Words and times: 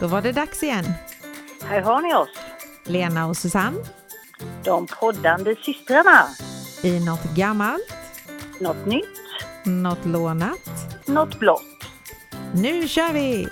Då 0.00 0.06
var 0.06 0.22
det 0.22 0.32
dags 0.32 0.62
igen. 0.62 0.84
Här 1.64 1.80
har 1.80 2.02
ni 2.02 2.14
oss, 2.14 2.28
Lena 2.84 3.26
och 3.26 3.36
Susanne 3.36 3.78
de 4.64 4.86
poddande 4.86 5.56
systrarna. 5.56 6.26
i 6.82 7.04
något 7.06 7.24
gammalt, 7.36 7.94
Något 8.60 8.86
nytt, 8.86 9.04
något 9.64 10.04
lånat. 10.06 10.70
något 11.06 11.38
blått. 11.38 11.62
Nu 12.54 12.88
kör 12.88 13.12
vi! 13.12 13.48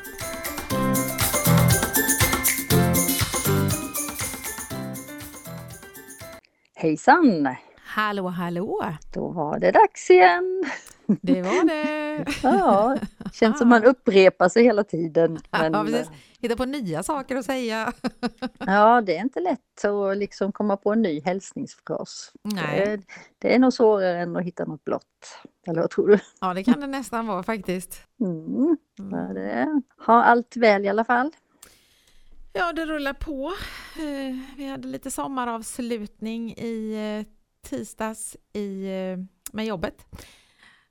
Hejsan! 6.74 7.48
Hallå, 7.84 8.28
hallå! 8.28 8.84
Då 9.14 9.28
var 9.28 9.58
det 9.58 9.70
dags 9.72 10.10
igen. 10.10 10.64
Det 11.06 11.42
var 11.42 11.64
det! 11.64 12.24
Ja, 12.42 12.96
känns 13.38 13.58
som 13.58 13.68
man 13.68 13.84
upprepar 13.84 14.48
sig 14.48 14.64
hela 14.64 14.84
tiden. 14.84 15.38
Men, 15.50 15.72
ja, 15.72 15.84
precis. 15.84 16.10
Hitta 16.40 16.56
på 16.56 16.64
nya 16.64 17.02
saker 17.02 17.36
att 17.36 17.44
säga. 17.44 17.92
ja, 18.58 19.00
det 19.00 19.16
är 19.16 19.20
inte 19.20 19.40
lätt 19.40 19.84
att 19.84 20.16
liksom 20.16 20.52
komma 20.52 20.76
på 20.76 20.92
en 20.92 21.02
ny 21.02 21.20
hälsningsfras. 21.24 22.32
Nej, 22.42 22.86
Det, 22.96 23.02
det 23.38 23.54
är 23.54 23.58
nog 23.58 23.72
svårare 23.72 24.18
än 24.20 24.36
att 24.36 24.44
hitta 24.44 24.64
något 24.64 24.84
blått. 24.84 25.38
Eller 25.66 25.80
vad 25.80 25.90
tror 25.90 26.08
du? 26.08 26.18
ja 26.40 26.54
det 26.54 26.64
kan 26.64 26.80
det 26.80 26.86
nästan 26.86 27.26
vara 27.26 27.42
faktiskt. 27.42 28.02
Mm. 28.20 28.76
Ja, 28.98 29.04
Mm. 29.04 29.34
det 29.34 29.82
har 29.96 30.22
allt 30.22 30.56
väl 30.56 30.84
i 30.84 30.88
alla 30.88 31.04
fall. 31.04 31.30
Ja, 32.52 32.72
det 32.72 32.86
rullar 32.86 33.12
på. 33.12 33.52
Eh, 33.96 34.36
Vi 34.56 34.68
hade 34.68 34.88
lite 34.88 35.10
sommaravslutning 35.10 36.52
i 36.52 36.94
eh, 37.20 37.32
tisdags 37.70 38.36
i, 38.52 38.84
eh, 38.86 39.18
med 39.52 39.66
jobbet. 39.66 39.94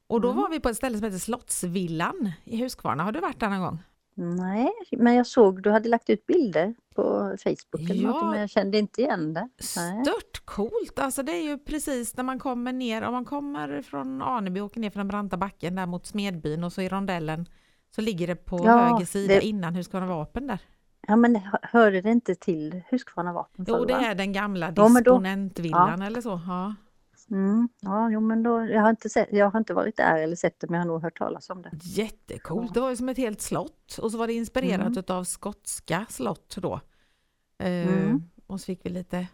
Och 0.07 0.21
då 0.21 0.27
Mm. 0.31 0.41
var 0.41 0.49
vi 0.49 0.59
på 0.59 0.69
ett 0.69 0.77
ställe 0.77 0.97
som 0.97 1.05
heter 1.05 1.17
Slottsvillan 1.19 2.31
i 2.43 2.57
Huskvarna. 2.63 3.03
Har 3.03 3.11
du 3.11 3.19
varit 3.19 3.39
där 3.39 3.49
någon 3.49 3.61
gång? 3.61 3.79
Nej, 4.17 4.69
men 4.91 5.13
jag 5.15 5.27
såg 5.27 5.63
du 5.63 5.71
hade 5.71 5.89
lagt 5.89 6.09
ut 6.09 6.25
bilder 6.25 6.75
på 6.95 7.35
Facebook 7.43 7.89
eller 7.89 8.03
Ja. 8.03 8.09
något, 8.11 8.31
men 8.31 8.39
jag 8.39 8.49
kände 8.49 8.77
inte 8.77 9.01
igen 9.01 9.33
det. 9.33 9.49
Nej. 9.77 10.03
Stört 10.05 10.45
coolt! 10.45 10.99
Alltså 10.99 11.23
det 11.23 11.31
är 11.31 11.43
ju 11.43 11.57
precis 11.57 12.17
när 12.17 12.23
man 12.23 12.39
kommer 12.39 12.73
ner, 12.73 13.01
om 13.03 13.13
man 13.13 13.25
kommer 13.25 13.81
från 13.81 14.21
Aneby 14.21 14.59
och 14.59 14.65
åker 14.65 14.79
ner 14.79 14.89
för 14.89 14.99
den 14.99 15.07
branta 15.07 15.37
backen 15.37 15.75
där 15.75 15.85
mot 15.85 16.05
Smedbyn 16.05 16.63
och 16.63 16.73
så 16.73 16.81
i 16.81 16.89
rondellen 16.89 17.49
så 17.95 18.01
ligger 18.01 18.27
det 18.27 18.35
på 18.35 18.61
Ja, 18.65 18.77
höger 18.77 19.05
sida 19.05 19.33
det- 19.33 19.41
innan 19.45 19.75
Huskvarna 19.75 20.05
vapen 20.07 20.47
där. 20.47 20.59
Ja, 21.07 21.15
men 21.15 21.35
hör- 21.35 21.59
hörde 21.63 22.01
det 22.01 22.11
inte 22.11 22.35
till 22.35 22.81
Huskvarna 22.89 23.33
vapen 23.33 23.65
Jo, 23.67 23.85
det 23.85 23.93
va? 23.93 23.99
är 23.99 24.15
den 24.15 24.33
gamla 24.33 24.73
Ja, 24.75 24.87
men 24.87 25.03
då- 25.03 25.11
disponentvillan 25.11 26.01
eller 26.01 26.21
så. 26.21 26.39
Ja. 26.47 26.75
Mm, 27.31 27.69
ja, 27.81 28.09
jo, 28.11 28.19
men 28.19 28.43
då, 28.43 28.65
jag, 28.65 28.81
har 28.81 28.89
inte 28.89 29.09
sett, 29.09 29.27
jag 29.31 29.49
har 29.49 29.59
inte 29.59 29.73
varit 29.73 29.97
där 29.97 30.17
eller 30.17 30.35
sett 30.35 30.59
det, 30.59 30.67
men 30.69 30.75
jag 30.75 30.81
har 30.85 30.87
nog 30.93 31.01
hört 31.01 31.17
talas 31.17 31.49
om 31.49 31.61
det. 31.61 31.71
Jättecoolt. 31.83 32.73
Det 32.73 32.79
var 32.79 32.89
ju 32.89 32.95
som 32.95 33.09
ett 33.09 33.17
helt 33.17 33.41
slott 33.41 33.97
och 34.01 34.11
så 34.11 34.17
var 34.17 34.27
det 34.27 34.33
inspirerat 34.33 34.81
Mm. 34.87 34.97
utav 34.97 35.23
skotska 35.23 36.05
slott 36.09 36.55
då. 36.61 36.79
Eh, 37.59 37.87
Mm. 37.87 38.23
Och 38.47 38.59
så 38.61 38.65
fick 38.65 38.85
vi 38.85 38.89
lite 38.89 39.27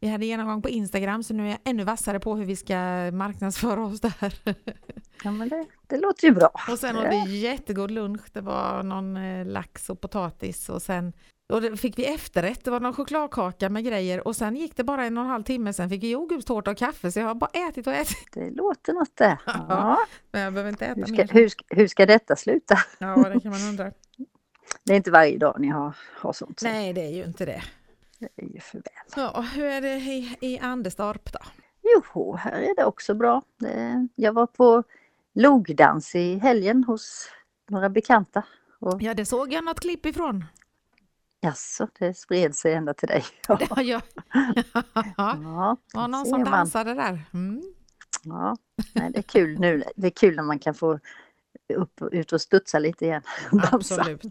vi 0.00 0.08
hade 0.08 0.26
genomgång 0.26 0.62
på 0.62 0.68
Instagram 0.68 1.22
så 1.22 1.34
nu 1.34 1.46
är 1.46 1.50
jag 1.50 1.58
ännu 1.64 1.84
vassare 1.84 2.20
på 2.20 2.36
hur 2.36 2.44
vi 2.44 2.56
ska 2.56 2.74
marknadsföra 3.12 3.84
oss 3.84 4.00
där. 4.00 4.34
Ja, 5.24 5.30
men 5.30 5.48
det, 5.48 5.66
det 5.86 5.96
låter 5.98 6.26
ju 6.28 6.34
bra. 6.34 6.50
Och 6.70 6.78
sen 6.78 6.96
var 6.96 7.04
det 7.04 7.16
jättegod 7.30 7.90
lunch. 7.90 8.20
Det 8.32 8.40
var 8.40 8.82
någon 8.82 9.16
eh, 9.16 9.46
lax 9.46 9.90
och 9.90 10.00
potatis 10.00 10.68
och 10.68 10.82
sen 10.82 11.12
och 11.52 11.60
det 11.60 11.76
fick 11.76 11.98
vi 11.98 12.06
efterrätt. 12.06 12.64
Det 12.64 12.70
var 12.70 12.80
någon 12.80 12.94
chokladkaka 12.94 13.68
med 13.68 13.84
grejer 13.84 14.28
och 14.28 14.36
sen 14.36 14.56
gick 14.56 14.76
det 14.76 14.84
bara 14.84 15.04
en 15.04 15.18
och 15.18 15.24
en 15.24 15.30
halv 15.30 15.42
timme. 15.42 15.72
Sen 15.72 15.88
fick 15.88 16.02
vi 16.02 16.10
jordgubbstårta 16.10 16.70
och 16.70 16.76
kaffe 16.76 17.12
så 17.12 17.20
jag 17.20 17.26
har 17.26 17.34
bara 17.34 17.50
ätit 17.68 17.86
och 17.86 17.92
ätit. 17.92 18.28
Det 18.32 18.50
låter 18.50 18.92
något 18.92 19.16
det. 19.16 19.38
Ja. 19.46 19.98
Men 20.30 20.42
jag 20.42 20.52
behöver 20.52 20.70
inte 20.70 20.86
äta 20.86 21.00
Hur, 21.00 21.06
ska, 21.06 21.22
hur, 21.22 21.50
hur 21.68 21.88
ska 21.88 22.06
detta 22.06 22.36
sluta? 22.36 22.78
Ja, 22.98 23.28
det 23.34 23.40
kan 23.40 23.50
man 23.50 23.68
undra. 23.68 23.92
Det 24.84 24.92
är 24.92 24.96
inte 24.96 25.10
varje 25.10 25.38
dag 25.38 25.56
ni 25.58 25.68
har, 25.68 25.96
har 26.20 26.32
sånt. 26.32 26.60
så 26.60 26.66
Nej, 26.66 26.92
det 26.92 27.00
är 27.00 27.10
ju 27.10 27.24
inte 27.24 27.44
det. 27.44 27.62
Det 28.18 28.28
är 28.36 28.54
ju 28.54 28.60
för 28.60 28.78
väl. 28.78 28.92
Ja, 29.16 29.44
hur 29.54 29.64
är 29.64 29.80
det 29.80 29.94
i, 29.96 30.36
i 30.40 30.58
Anderstorp 30.58 31.32
då? 31.32 31.38
Jo, 31.82 32.36
här 32.36 32.60
är 32.60 32.76
det 32.76 32.84
också 32.84 33.14
bra. 33.14 33.42
Jag 34.14 34.32
var 34.32 34.46
på 34.46 34.82
logdans 35.34 36.14
i 36.14 36.38
helgen 36.38 36.84
hos 36.84 37.30
några 37.68 37.88
bekanta. 37.88 38.42
Och 38.78 39.02
Ja, 39.02 39.14
det 39.14 39.26
såg 39.26 39.52
jag 39.52 39.64
något 39.64 39.80
klipp 39.80 40.06
ifrån. 40.06 40.44
Jaså, 41.42 41.88
det 41.98 42.14
spred 42.14 42.54
sig 42.54 42.74
ända 42.74 42.94
till 42.94 43.08
dig. 43.08 43.24
Ja. 43.48 43.58
Ja, 43.60 43.82
ja, 45.16 45.76
det 45.92 45.98
var 45.98 46.08
någon 46.08 46.26
som 46.26 46.40
man. 46.40 46.52
dansade 46.52 46.94
där. 46.94 47.24
Mm. 47.34 47.62
Ja, 48.24 48.56
nej, 48.94 49.10
det 49.12 49.18
är 49.18 49.22
kul 49.22 49.60
nu. 49.60 49.82
Det 49.96 50.06
är 50.06 50.10
kul 50.10 50.36
när 50.36 50.42
man 50.42 50.58
kan 50.58 50.74
få 50.74 50.98
upp 51.74 52.02
och 52.02 52.08
ut 52.12 52.32
och 52.32 52.40
studsa 52.40 52.78
lite 52.78 53.04
igen. 53.04 53.22
Absolut. 53.72 54.22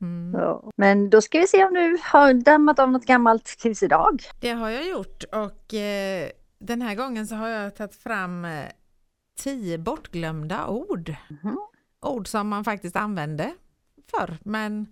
Mm. 0.00 0.40
Ja. 0.40 0.70
Men 0.76 1.10
då 1.10 1.20
ska 1.20 1.38
vi 1.38 1.46
se 1.46 1.64
om 1.64 1.74
du 1.74 1.98
har 2.02 2.34
dammat 2.34 2.78
av 2.78 2.90
något 2.90 3.04
gammalt 3.06 3.44
tills 3.44 3.82
idag. 3.82 4.22
Det 4.40 4.50
har 4.50 4.70
jag 4.70 4.88
gjort 4.88 5.24
och 5.24 5.74
eh, 5.74 6.30
den 6.58 6.82
här 6.82 6.94
gången 6.94 7.26
så 7.26 7.34
har 7.34 7.48
jag 7.48 7.76
tagit 7.76 7.96
fram 7.96 8.44
eh, 8.44 8.64
tio 9.38 9.78
bortglömda 9.78 10.66
ord. 10.66 11.14
Mhm. 11.28 11.58
Ord 12.00 12.28
som 12.28 12.48
man 12.48 12.64
faktiskt 12.64 12.96
använde 12.96 13.54
förr, 14.10 14.38
men 14.44 14.86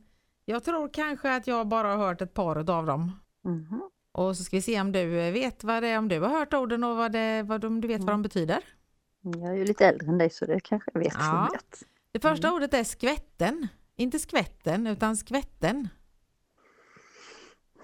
jag 0.49 0.65
tror 0.65 0.91
kanske 0.93 1.37
att 1.37 1.47
jag 1.47 1.69
bara 1.69 1.89
har 1.89 2.07
hört 2.07 2.21
ett 2.21 2.35
par 2.35 2.71
av 2.71 2.87
dem. 2.87 3.13
Mhm. 3.45 3.83
Och 4.13 4.37
så 4.37 4.45
ska 4.45 4.57
vi 4.57 4.63
se 4.63 4.81
om 4.81 4.93
du 4.93 5.07
vet 5.31 5.65
vad 5.65 5.83
det 5.83 5.89
är, 5.89 5.99
om 5.99 6.09
du 6.09 6.21
har 6.21 6.29
hört 6.29 6.55
orden 6.55 6.85
och 6.85 6.97
vad 6.97 7.13
det, 7.13 7.43
vad, 7.43 7.65
om 7.65 7.81
du 7.81 7.89
vet 7.89 8.01
vad 8.01 8.15
de 8.15 8.23
betyder. 8.23 8.65
Jag 9.21 9.51
är 9.51 9.55
ju 9.55 9.65
lite 9.65 9.87
äldre 9.87 10.09
än 10.09 10.19
dig 10.19 10.31
så 10.31 10.47
det 10.47 10.61
kanske 10.61 10.91
jag 10.95 11.01
vet. 11.01 11.15
Ja. 11.19 11.49
vet. 11.53 11.83
Det 12.13 12.21
första 12.21 12.53
ordet 12.53 12.75
är 12.75 12.85
skvätten. 12.85 13.69
Inte 13.97 14.19
skvätten, 14.19 14.87
utan 14.87 15.17
skvätten. 15.17 15.89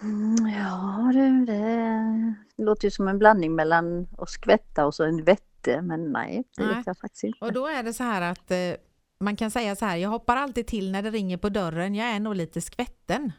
Mm, 0.03 0.47
ja 0.47 1.11
du, 1.13 1.45
det 1.45 2.35
låter 2.65 2.85
ju 2.85 2.91
som 2.91 3.09
en 3.09 3.19
blandning 3.19 3.55
mellan 3.55 4.09
att 4.19 4.31
skvätta 4.31 4.87
och 4.87 4.95
så 4.95 5.05
en 5.05 5.25
vette. 5.25 5.83
Men 5.83 6.13
nej, 6.13 6.45
det 6.57 6.67
Nej. 6.67 6.75
vet 6.75 6.87
jag 6.87 6.99
faktiskt 6.99 7.25
inte. 7.25 7.45
Och 7.45 7.53
då 7.53 7.67
är 7.67 7.83
det 7.83 7.93
så 7.93 8.05
här 8.05 8.23
att 8.33 8.51
eh, 8.51 8.57
man 9.25 9.37
kan 9.37 9.51
säga 9.51 9.77
så 9.77 9.85
här, 9.85 9.97
jag 9.97 10.09
hoppar 10.11 10.37
alltid 10.37 10.67
till 10.67 10.93
när 10.93 11.03
det 11.03 11.11
ringer 11.11 11.37
på 11.37 11.49
dörren, 11.49 11.95
jag 11.95 12.07
är 12.09 12.21
nog 12.21 12.35
lite 12.35 12.61
skvätten. 12.61 13.33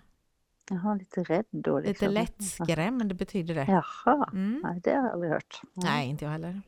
Jaha, 0.70 0.94
lite 0.96 1.24
rädd 1.24 1.46
då. 1.52 1.80
Lite 1.80 1.90
Liksom. 1.90 2.14
lättskrämd 2.14 3.16
betyder 3.16 3.56
det. 3.56 3.66
Jaha, 3.68 4.30
Mm. 4.34 4.62
nej, 4.64 4.82
det 4.84 4.90
har 4.90 4.98
jag 5.04 5.12
aldrig 5.14 5.32
hört. 5.32 5.62
Nej, 5.74 6.10
inte 6.10 6.26
jag 6.26 6.32
heller. 6.32 6.62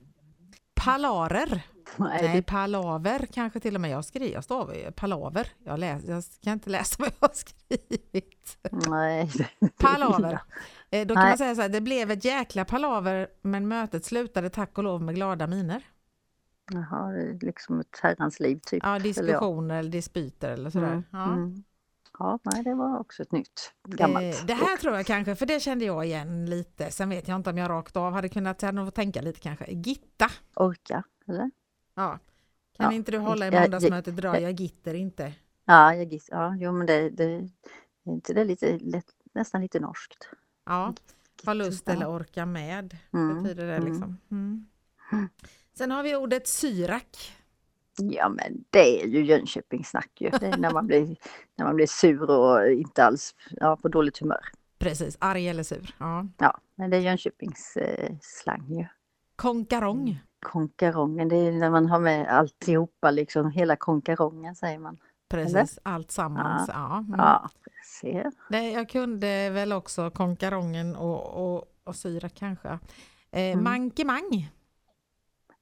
Palarer. 0.75 1.61
Nej, 1.97 2.19
Nej, 2.23 2.35
det, 2.35 2.41
palaver 2.41 3.25
kanske 3.33 3.59
till 3.59 3.75
och 3.75 3.81
med. 3.81 3.91
Jag 3.91 4.06
skriver, 4.06 4.33
jag 4.33 4.44
stavar 4.44 4.73
ju 4.73 4.91
palaver. 4.91 5.47
Jag, 5.66 5.79
läs, 5.79 6.03
jag 6.06 6.23
kan 6.44 6.53
inte 6.53 6.69
läsa 6.69 6.95
vad 7.00 7.11
jag 7.19 7.27
har 7.27 7.33
skrivit. 7.35 8.57
nej, 8.89 9.31
Palaver. 9.79 10.39
Eh, 10.89 11.07
Då 11.07 11.13
kan 11.13 11.23
Nej. 11.23 11.31
man 11.31 11.38
säga 11.38 11.56
så 11.56 11.61
här, 11.61 11.69
det 11.69 11.81
blev 11.81 12.11
ett 12.11 12.25
jäkla 12.25 12.66
palaver 12.66 13.27
men 13.41 13.67
mötet 13.67 14.06
slutade 14.06 14.50
tack 14.50 14.77
och 14.77 14.83
lov 14.83 15.01
med 15.01 15.16
glada 15.16 15.47
miner. 15.47 15.81
Jaha, 16.72 17.11
det 17.11 17.22
är 17.22 17.39
liksom 17.45 17.79
ett 17.79 18.00
herrans 18.03 18.39
liv 18.39 18.59
typ. 18.66 18.83
Ja, 18.83 18.89
eller 18.95 19.03
diskussioner 19.03 19.79
eller 19.79 19.91
dispyter 19.91 20.50
eller 20.51 20.69
sådär. 20.69 20.88
Mm, 20.91 21.03
Ja. 21.11 21.23
mm. 21.33 21.63
Ja, 22.19 22.39
nej, 22.44 22.63
det 22.63 22.73
var 22.73 23.00
också 23.00 23.22
ett 23.23 23.31
nytt 23.31 23.73
gammalt. 23.88 24.39
Eh, 24.39 24.45
Det 24.45 24.53
här 24.53 24.77
tror 24.77 24.95
jag 24.95 25.06
kanske, 25.06 25.35
för 25.35 25.45
det 25.45 25.59
kände 25.59 25.85
jag 25.85 26.06
igen 26.06 26.45
lite. 26.45 26.91
Sen 26.91 27.09
vet 27.09 27.27
jag 27.27 27.35
inte 27.35 27.50
om 27.50 27.57
jag 27.57 27.69
rakt 27.69 27.97
av 27.97 28.13
hade 28.13 28.29
kunnat, 28.29 28.61
jag 28.61 28.67
hade 28.67 28.75
nog 28.75 28.88
fått 28.88 28.95
tänka 28.95 29.22
lite 29.22 29.39
kanske. 29.39 29.66
Gitta. 29.72 30.27
Orka, 30.56 31.03
eller? 31.27 31.51
Ja. 31.95 32.19
Kan 32.77 32.85
Ja, 32.85 32.94
inte 32.94 33.11
du 33.11 33.17
hålla 33.17 33.47
i 33.47 33.50
jag- 33.51 33.61
måndagsmötet 33.61 34.16
drar 34.17 34.35
jag 34.35 34.51
gitter 34.51 34.94
inte. 34.94 35.33
Ja, 35.66 35.95
jag 35.95 36.13
giss, 36.13 36.27
ja, 36.31 36.56
jo 36.56 36.72
men 36.72 36.88
det, 36.88 37.09
det 37.09 37.23
är 38.03 38.33
det 38.33 38.44
lite 38.44 38.77
lätt, 38.79 39.06
nästan 39.33 39.61
lite 39.61 39.79
norskt. 39.79 40.29
Ja, 40.66 40.94
ha 41.45 41.53
lust 41.53 41.89
eller 41.89 42.09
orka 42.09 42.45
med 42.45 42.97
Mm, 43.13 43.44
betyder 43.44 43.67
det 43.67 43.75
mm. 43.75 43.88
liksom. 43.91 44.17
Mm. 44.31 44.66
Mm. 45.79 45.89
Sen 45.89 45.91
har 45.91 46.03
vi 46.03 46.15
ordet 46.15 46.47
syrak. 46.47 47.33
Ja 48.01 48.29
men 48.29 48.63
det 48.69 49.01
är 49.03 49.07
ju 49.07 49.25
Jönköpingssnack 49.25 50.12
ju. 50.19 50.29
Det 50.29 50.45
är 50.45 50.57
när 50.57 50.71
man 50.71 50.88
blir, 50.88 51.15
när 51.56 51.65
man 51.65 51.75
blir 51.75 51.88
sur 51.88 52.29
och 52.29 52.71
inte 52.71 53.06
alls 53.06 53.35
ja, 53.50 53.77
på 53.77 53.88
dåligt 53.88 54.18
humör. 54.18 54.45
Precis, 54.79 55.18
arg 55.19 55.50
eller 55.50 55.63
sur. 55.63 55.95
Ja. 55.97 56.27
Ja, 56.38 56.59
men 56.75 56.89
det 56.89 56.97
är 56.97 57.01
Jönköpings 57.01 57.77
eh, 57.77 58.15
slang 58.21 58.65
ju. 58.69 58.85
Konkarong. 59.35 60.19
Konkarongen, 60.39 61.29
det 61.29 61.35
är 61.35 61.51
när 61.51 61.69
man 61.69 61.85
har 61.89 62.00
med 62.00 62.27
alltihopa 62.27 63.12
liksom, 63.12 63.51
hela 63.51 63.75
konkarongen 63.75 64.56
säger 64.56 64.79
man. 64.79 64.97
Precis, 65.29 65.79
allt 65.83 66.12
sammans. 66.12 66.69
Ja. 66.74 66.97
Mm. 66.97 67.19
Ja, 67.19 67.50
ser. 68.01 68.31
Det, 68.50 68.71
jag 68.71 68.89
kunde 68.89 69.50
väl 69.50 69.74
också 69.74 70.12
konkarongen 70.12 70.95
och, 70.95 71.56
och, 71.56 71.65
och 71.83 71.95
syrak 71.95 72.33
kanske. 72.35 72.69
Eh, 72.69 72.79
Mm. 73.51 73.63
Mankemang. 73.63 74.50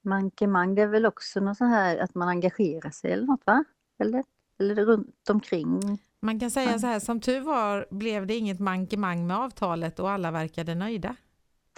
Mankemang, 0.05 0.75
det 0.75 0.81
är 0.81 0.87
väl 0.87 1.05
också 1.05 1.39
något 1.39 1.57
så 1.57 1.65
här 1.65 1.97
att 1.97 2.15
man 2.15 2.27
engagerar 2.29 2.89
sig 2.89 3.11
eller 3.11 3.25
något 3.25 3.45
va? 3.45 3.63
Eller, 3.99 4.23
eller 4.59 4.75
runt 4.85 5.29
omkring? 5.29 5.99
Man 6.19 6.39
kan 6.39 6.51
säga 6.51 6.79
så 6.79 6.87
här, 6.87 6.99
som 6.99 7.19
tur 7.19 7.41
var 7.41 7.85
blev 7.91 8.27
det 8.27 8.35
inget 8.35 8.59
mankemang 8.59 9.27
med 9.27 9.37
avtalet 9.37 9.99
och 9.99 10.09
alla 10.11 10.31
verkade 10.31 10.75
nöjda. 10.75 11.15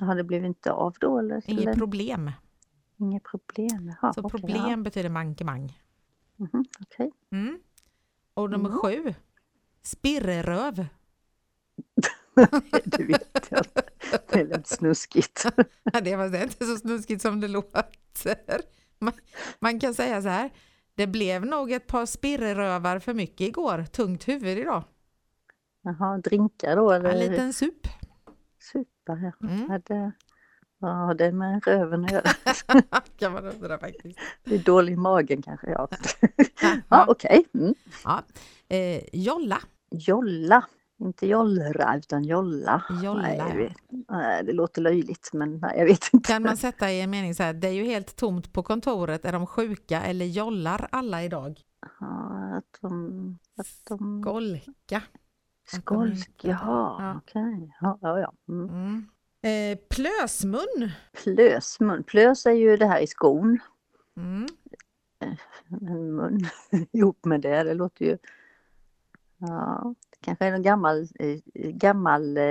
Har 0.02 0.16
det 0.16 0.24
blivit 0.24 0.48
inte 0.48 0.72
av 0.72 0.96
då 1.00 1.20
eller? 1.20 1.44
Inget 1.46 1.78
problem. 1.78 2.32
Inget 2.98 3.24
problem. 3.24 3.94
Jaha, 4.02 4.14
Så 4.14 4.22
okej, 4.22 4.42
problem 4.42 4.84
betyder 4.84 5.10
mankemang. 5.10 5.78
ja. 6.36 6.46
Mhm, 6.54 6.66
okej. 6.82 7.12
Mm. 7.32 7.60
Och 8.34 8.50
nummer 8.50 8.70
Mm. 8.70 8.80
sju, 8.82 9.14
Spirreröv. 9.82 10.76
Det 12.86 13.04
vet 13.04 13.48
jag 13.50 13.60
inte. 13.60 13.84
Det 14.32 14.44
lät 14.44 14.68
snuskigt. 14.68 15.46
Ja, 15.94 16.02
Det 16.02 16.16
var 16.16 16.44
inte 16.44 16.66
så 16.66 16.78
snuskigt 16.78 17.22
som 17.22 17.40
det 17.42 17.48
låter. 17.48 17.84
Man, 19.00 19.14
man 19.60 19.80
kan 19.80 19.94
säga 19.94 20.22
så 20.22 20.28
här. 20.30 20.50
Det 20.96 21.08
blev 21.08 21.46
nog 21.46 21.72
ett 21.72 21.88
par 21.88 22.06
spirrerövar 22.06 23.00
för 23.00 23.14
mycket 23.14 23.42
igår. 23.48 23.84
Tungt 23.92 24.28
huvud 24.28 24.58
idag. 24.58 24.84
Jaha, 25.82 26.18
drinkar 26.18 26.76
då 26.76 26.92
eller? 26.92 27.10
En 27.10 27.20
liten 27.20 27.54
sup. 27.54 27.88
Super, 28.72 29.34
ja. 29.42 29.48
Mm. 29.48 29.66
ja 29.70 29.80
det, 29.86 30.12
vad 30.78 30.96
har 30.96 31.14
det 31.14 31.32
med 31.32 31.68
röven 31.68 32.06
att 32.06 32.12
göra? 32.12 32.30
kan 33.20 33.34
man 33.34 33.46
undra 33.46 33.80
faktiskt. 33.80 34.20
Det 34.44 34.56
är 34.56 34.60
dålig 34.60 34.94
i 34.94 34.98
magen 34.98 35.42
kanske, 35.42 35.68
ja. 35.72 35.88
Ja, 36.62 36.78
Ja. 36.90 37.06
okej. 37.08 37.46
Mm. 37.54 37.76
Ja. 38.04 38.24
Eh, 38.68 39.04
jolla. 39.14 39.58
Jolla. 39.92 40.66
Inte 41.00 41.28
jollra 41.28 41.98
utan 41.98 42.24
jolla. 42.24 42.84
Jolla, 43.04 43.22
Nej, 44.10 44.44
det 44.44 44.54
låter 44.54 44.82
löjligt 44.82 45.30
men 45.34 45.58
nej, 45.60 45.78
jag 45.78 45.86
vet 45.86 46.14
inte. 46.14 46.28
Kan 46.32 46.44
man 46.44 46.58
sätta 46.58 46.92
i 46.92 47.02
en 47.02 47.10
mening 47.10 47.36
så 47.36 47.44
här, 47.44 47.54
det 47.54 47.68
är 47.68 47.72
ju 47.72 47.84
helt 47.84 48.16
tomt 48.16 48.54
på 48.54 48.64
kontoret, 48.64 49.26
är 49.26 49.32
de 49.32 49.48
sjuka 49.48 50.02
eller 50.02 50.26
jollar 50.26 50.88
alla 50.92 51.24
idag? 51.24 51.60
Ja, 52.00 52.56
att 52.58 52.82
de... 52.82 53.38
Att 53.58 53.68
de 53.90 54.22
Skolka. 54.24 55.02
skolk, 55.66 56.44
jaha, 56.44 56.96
Ja. 57.00 57.18
okej. 57.24 57.72
Ja, 57.82 57.98
ja, 58.02 58.20
ja. 58.20 58.34
Mm. 58.50 58.70
Mm. 58.70 59.06
Eh, 59.42 59.78
plösmun. 59.90 60.92
Plösmun. 61.24 62.04
Plös 62.04 62.46
är 62.46 62.52
ju 62.52 62.78
det 62.78 62.86
här 62.88 63.00
i 63.00 63.08
skon. 63.08 63.60
Mm. 64.18 64.48
En 65.82 66.16
mun 66.16 66.40
ihop 66.92 67.26
med 67.26 67.42
det, 67.42 67.64
det 67.64 67.74
låter 67.74 68.06
ju... 68.06 68.18
Ja, 69.38 69.94
kanske 70.24 70.46
är 70.46 70.52
någon 70.52 70.64
gammal, 70.64 71.08
eh, 71.20 71.40
gammal... 71.72 72.38
eh, 72.38 72.44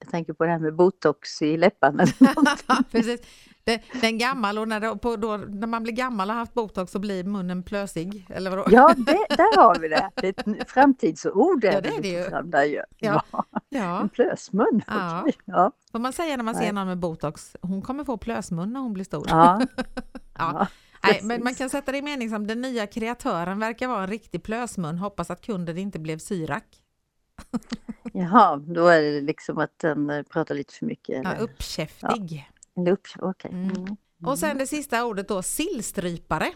Jag 0.00 0.10
tänker 0.10 0.32
på 0.32 0.44
det 0.44 0.50
här 0.50 0.58
med 0.58 0.74
botox 0.74 1.42
i 1.42 1.56
läpparna. 1.56 2.04
Precis. 2.90 3.20
Det, 3.64 3.82
den 4.00 4.18
gammal 4.18 4.58
och 4.58 4.68
när, 4.68 4.80
det, 4.80 4.96
på, 4.96 5.16
då, 5.16 5.36
när 5.36 5.66
man 5.66 5.82
blir 5.82 5.92
gammal 5.92 6.28
och 6.28 6.34
har 6.34 6.40
haft 6.40 6.54
botox 6.54 6.92
så 6.92 6.98
blir 6.98 7.24
munnen 7.24 7.62
plösig. 7.62 8.26
Eller 8.30 8.50
vadå? 8.50 8.64
Ja, 8.70 8.94
det, 8.96 9.26
där 9.36 9.56
har 9.62 9.78
vi 9.78 9.88
det. 9.88 10.10
Det 10.14 10.26
är 10.46 10.60
ett 10.60 10.70
framtidsord. 10.70 11.64
Ja, 11.64 11.80
det 11.80 11.88
är 11.88 12.02
det 12.02 12.08
ju. 12.08 12.22
Fram 12.24 12.50
där 12.50 12.64
ju. 12.64 12.80
Ja. 12.98 13.22
Ja. 13.68 14.00
En 14.00 14.08
plösmun. 14.08 14.82
Ja. 14.86 15.20
okej. 15.20 15.34
Ja. 15.44 15.72
vad 15.92 16.02
man 16.02 16.12
säger 16.12 16.36
när 16.36 16.44
man 16.44 16.54
ser 16.54 16.72
någon 16.72 16.86
med 16.86 16.98
botox, 16.98 17.56
hon 17.62 17.82
kommer 17.82 18.04
få 18.04 18.16
plösmun 18.16 18.72
när 18.72 18.80
hon 18.80 18.92
blir 18.92 19.04
stor. 19.04 19.26
Ja. 19.28 19.60
Ja. 20.38 20.66
Ja, 21.02 21.08
Nej, 21.08 21.20
men 21.22 21.44
man 21.44 21.54
kan 21.54 21.70
sätta 21.70 21.92
det 21.92 21.98
i 21.98 22.02
mening 22.02 22.30
som 22.30 22.46
den 22.46 22.60
nya 22.60 22.86
kreatören 22.86 23.58
verkar 23.58 23.88
vara 23.88 24.02
en 24.02 24.08
riktig 24.08 24.42
plösmun, 24.42 24.98
hoppas 24.98 25.30
att 25.30 25.40
kunden 25.40 25.78
inte 25.78 25.98
blev 25.98 26.18
syrak. 26.18 26.64
Jaha, 28.12 28.56
då 28.56 28.86
är 28.86 29.02
det 29.02 29.20
liksom 29.20 29.58
att 29.58 29.78
den 29.78 30.10
eh, 30.10 30.22
pratar 30.22 30.54
lite 30.54 30.74
för 30.74 30.86
mycket. 30.86 31.22
Ja, 31.24 31.32
Eller, 31.32 31.42
uppkäftig. 31.42 32.50
eller 32.76 32.92
upp, 32.92 33.06
okej. 33.18 33.50
Mm. 33.50 33.70
Mm. 33.70 33.96
Och 34.24 34.38
sen 34.38 34.58
det 34.58 34.66
sista 34.66 35.04
ordet 35.04 35.28
då, 35.28 35.42
sillstrypare. 35.42 36.52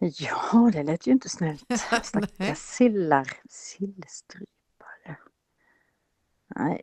Ja, 0.00 0.70
det 0.72 0.82
lät 0.82 1.06
ju 1.06 1.12
inte 1.12 1.28
snällt. 1.28 1.64
Stackars 2.02 2.58
sillar. 2.58 3.32
Sillstrypare. 3.48 4.57
Nej, 6.56 6.82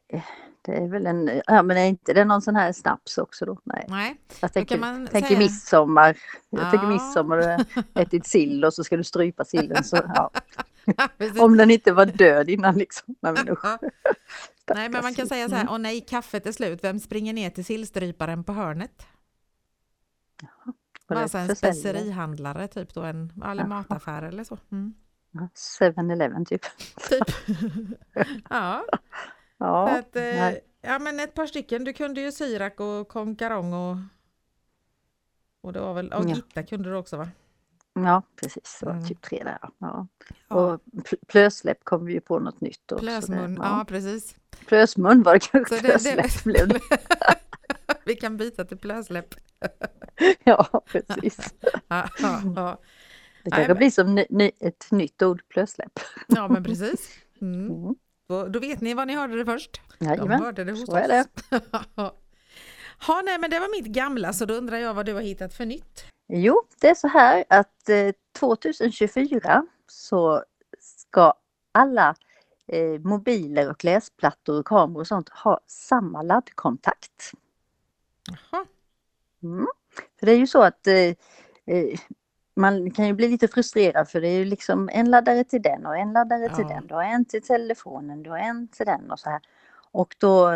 det 0.61 0.71
är 0.71 0.87
väl 0.87 1.05
en... 1.07 1.41
Ja, 1.45 1.63
men 1.63 1.77
är 1.77 1.85
inte 1.85 2.13
det 2.13 2.25
någon 2.25 2.41
sån 2.41 2.55
här 2.55 2.71
snaps 2.73 3.17
också 3.17 3.45
då? 3.45 3.59
Nej. 3.63 3.85
Nej, 3.89 4.17
Jag 4.41 4.53
tänker, 4.53 4.77
man 4.77 5.07
tänker 5.07 5.27
säga- 5.27 5.39
midsommar. 5.39 6.17
Jag 6.49 6.71
tänker 6.71 6.87
Ja. 6.87 6.93
midsommar, 6.93 7.37
du 7.37 7.43
har 7.43 7.65
ätit 8.01 8.25
sill 8.27 8.65
och 8.65 8.73
så 8.73 8.83
ska 8.83 8.97
du 8.97 9.03
strypa 9.03 9.45
sillen. 9.45 9.83
Så, 9.83 9.95
ja. 10.15 10.31
Om 11.39 11.57
den 11.57 11.71
inte 11.71 11.91
var 11.93 12.05
död 12.05 12.49
innan 12.49 12.75
liksom. 12.77 13.15
Nej, 13.21 13.33
men. 13.33 13.47
Ja. 13.63 13.79
Nej, 14.75 14.89
men 14.89 15.03
man 15.03 15.13
kan 15.15 15.27
säga 15.27 15.49
så 15.49 15.55
här, 15.55 15.67
åh 15.69 15.77
nej, 15.77 16.01
kaffet 16.01 16.45
är 16.47 16.51
slut, 16.51 16.83
vem 16.83 16.99
springer 16.99 17.33
ner 17.33 17.49
till 17.49 17.65
sillstryparen 17.65 18.43
på 18.43 18.53
hörnet? 18.53 19.05
Det 21.07 21.15
Alltså 21.15 21.37
en 21.37 21.55
specerihandlare, 21.55 22.67
typ 22.67 22.93
då 22.93 23.01
en 23.01 23.33
eller 23.45 23.65
mataffär 23.65 24.21
eller 24.23 24.43
så. 24.43 24.57
Mm. 24.71 24.93
Ja, 25.31 25.49
7-Eleven 25.79 26.45
typ. 26.45 26.61
Typ. 27.09 27.23
ja, 28.49 28.85
Ja, 29.57 29.87
så 29.93 29.99
att, 29.99 30.15
eh, 30.15 30.49
ja, 30.81 30.99
men 30.99 31.19
ett 31.19 31.33
par 31.33 31.45
stycken. 31.47 31.83
Du 31.83 31.93
kunde 31.93 32.21
ju 32.21 32.31
Syrak 32.31 32.79
och 32.79 33.07
Konkarong 33.07 33.73
och 33.73 33.97
och 35.61 35.73
det 35.73 35.79
var 35.79 35.93
väl, 35.93 36.13
och 36.13 36.25
Ja. 36.29 36.35
Gitta 36.35 36.63
kunde 36.63 36.89
du 36.89 36.95
också 36.95 37.17
va? 37.17 37.29
ja 37.93 38.21
precis. 38.35 38.77
Det 38.79 38.85
var 38.85 38.93
Mm. 38.93 39.07
typ 39.07 39.21
tre 39.21 39.43
där. 39.43 39.57
Ja. 39.61 40.07
Ja. 40.47 40.55
Och 40.55 40.81
pl- 40.93 41.25
plösläpp 41.27 41.83
kom 41.83 42.05
vi 42.05 42.13
ju 42.13 42.21
på 42.21 42.39
något 42.39 42.61
nytt 42.61 42.91
också. 42.91 43.05
Plösmun, 43.05 43.55
Det- 43.55 43.61
ja 43.63 43.85
precis. 43.87 44.35
Plösmun 44.65 45.23
var 45.23 45.33
det 45.33 45.39
kanske. 45.39 45.75
Så 45.75 45.81
plösläpp 45.83 46.43
blev 46.43 46.67
det. 46.67 46.79
Vi 48.05 48.15
kan 48.15 48.37
byta 48.37 48.65
till 48.65 48.77
plösläpp. 48.77 49.35
Ja, 50.43 50.81
precis. 50.85 51.37
Ja, 51.87 52.09
ja, 52.19 52.41
ja. 52.55 52.79
Det 53.43 53.51
kanske 53.51 53.75
blir 53.75 53.91
som 53.91 54.15
ny, 54.29 54.51
ett 54.59 54.91
nytt 54.91 55.21
ord, 55.21 55.41
plösläpp. 55.49 55.99
ja 56.27 56.47
men 56.47 56.63
precis. 56.63 57.09
Mm. 57.41 57.69
Mm. 57.71 57.95
Då, 58.27 58.59
vet 58.59 58.81
ni 58.81 58.93
var 58.93 59.05
ni 59.05 59.15
hörde 59.15 59.37
det 59.37 59.45
först. 59.45 59.81
De 59.99 60.05
Jajamän, 60.05 60.41
hörde 60.41 60.63
det 60.63 60.71
hos 60.71 60.85
så 60.85 60.95
är 60.95 61.21
oss. 61.21 61.27
ha, 63.07 63.21
nej, 63.25 63.39
men 63.39 63.49
det 63.49 63.59
var 63.59 63.81
mitt 63.81 63.85
gamla 63.85 64.33
så 64.33 64.45
då 64.45 64.53
undrar 64.53 64.77
jag 64.77 64.93
vad 64.93 65.05
du 65.05 65.13
har 65.13 65.21
hittat 65.21 65.53
för 65.53 65.65
nytt. 65.65 66.05
Jo, 66.27 66.63
det 66.81 66.89
är 66.89 66.95
så 66.95 67.07
här 67.07 67.43
att 67.49 67.89
eh, 67.89 68.11
2024 68.39 69.65
så 69.87 70.43
ska 70.79 71.33
alla 71.71 72.15
eh, 72.67 72.99
mobiler 72.99 73.69
och 73.69 73.83
läsplattor 73.83 74.59
och 74.59 74.65
kameror 74.65 74.99
och 74.99 75.07
sånt 75.07 75.29
ha 75.29 75.59
samma 75.67 76.21
laddkontakt. 76.21 77.31
Jaha. 78.27 78.65
Mm. 79.43 79.67
För 80.19 80.25
det 80.25 80.31
är 80.31 80.37
ju 80.37 80.47
så 80.47 80.61
att 80.61 80.87
eh, 80.87 80.95
eh, 80.95 81.99
man 82.55 82.91
kan 82.91 83.07
ju 83.07 83.13
bli 83.13 83.27
lite 83.27 83.47
frustrerad 83.47 84.09
för 84.09 84.21
det 84.21 84.27
är 84.27 84.37
ju 84.39 84.45
liksom 84.45 84.89
en 84.93 85.11
laddare 85.11 85.43
till 85.43 85.61
den 85.61 85.85
och 85.85 85.97
en 85.97 86.13
laddare 86.13 86.49
till 86.55 86.65
Ja. 86.69 86.75
den. 86.75 86.87
Du 86.87 86.93
har 86.93 87.03
en 87.03 87.25
till 87.25 87.41
telefonen, 87.41 88.23
du 88.23 88.29
har 88.29 88.37
en 88.37 88.67
till 88.67 88.85
den 88.85 89.11
och 89.11 89.19
så 89.19 89.29
här. 89.29 89.41
Och 89.91 90.15
då 90.19 90.49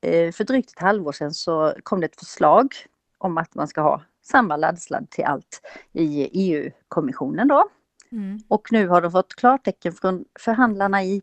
eh, 0.00 0.32
för 0.32 0.44
drygt 0.44 0.70
ett 0.70 0.78
halvår 0.78 1.12
sedan 1.12 1.34
så 1.34 1.74
kom 1.82 2.00
det 2.00 2.06
ett 2.06 2.18
förslag 2.18 2.74
om 3.18 3.38
att 3.38 3.54
man 3.54 3.68
ska 3.68 3.80
ha 3.80 4.02
samma 4.22 4.56
laddsladd 4.56 5.10
till 5.10 5.24
allt 5.24 5.60
i 5.92 6.28
EU-kommissionen 6.32 7.48
då. 7.48 7.68
Mm. 8.12 8.38
Och 8.48 8.68
nu 8.72 8.88
har 8.88 9.02
de 9.02 9.12
fått 9.12 9.34
klartecken 9.34 9.92
från 9.92 10.24
förhandlarna 10.40 11.02
i 11.02 11.22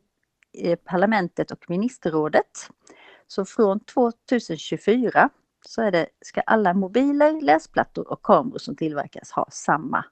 eh, 0.58 0.76
parlamentet 0.76 1.52
och 1.52 1.66
ministerrådet. 1.70 2.70
Så 3.28 3.46
från 3.46 3.80
2024 3.80 5.30
så 5.66 5.82
är 5.82 5.92
det, 5.92 6.08
ska 6.22 6.42
alla 6.42 6.74
mobiler, 6.74 7.42
läsplattor 7.42 8.12
och 8.12 8.22
kameror 8.24 8.58
som 8.58 8.76
tillverkas 8.76 9.32
ha 9.32 9.48
samma 9.52 10.06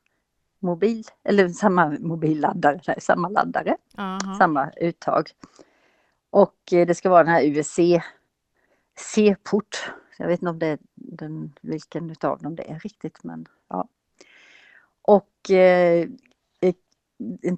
mobil, 0.60 1.04
eller 1.24 1.50
samma 1.50 1.90
mobilladdare, 2.00 2.82
nej, 2.88 3.02
samma 3.02 3.30
laddare, 3.30 3.78
Aha. 3.98 4.36
samma 4.38 4.72
uttag. 4.72 5.30
Och 6.30 6.74
eh, 6.74 6.88
det 6.88 6.96
ska 6.96 7.10
vara 7.10 7.24
den 7.24 7.34
här 7.34 7.44
USC 7.44 7.80
C-port. 9.00 9.92
Jag 10.18 10.28
vet 10.28 10.40
inte 10.42 10.50
om 10.50 10.60
det 10.60 10.68
är 10.68 10.80
den, 10.96 11.54
vilken 11.62 12.10
utav 12.10 12.40
dem 12.42 12.56
det 12.56 12.72
är 12.72 12.80
riktigt 12.80 13.24
men 13.24 13.46
ja. 13.68 13.88
Och 15.02 15.52
eh, 15.52 16.08
eh, 16.62 16.74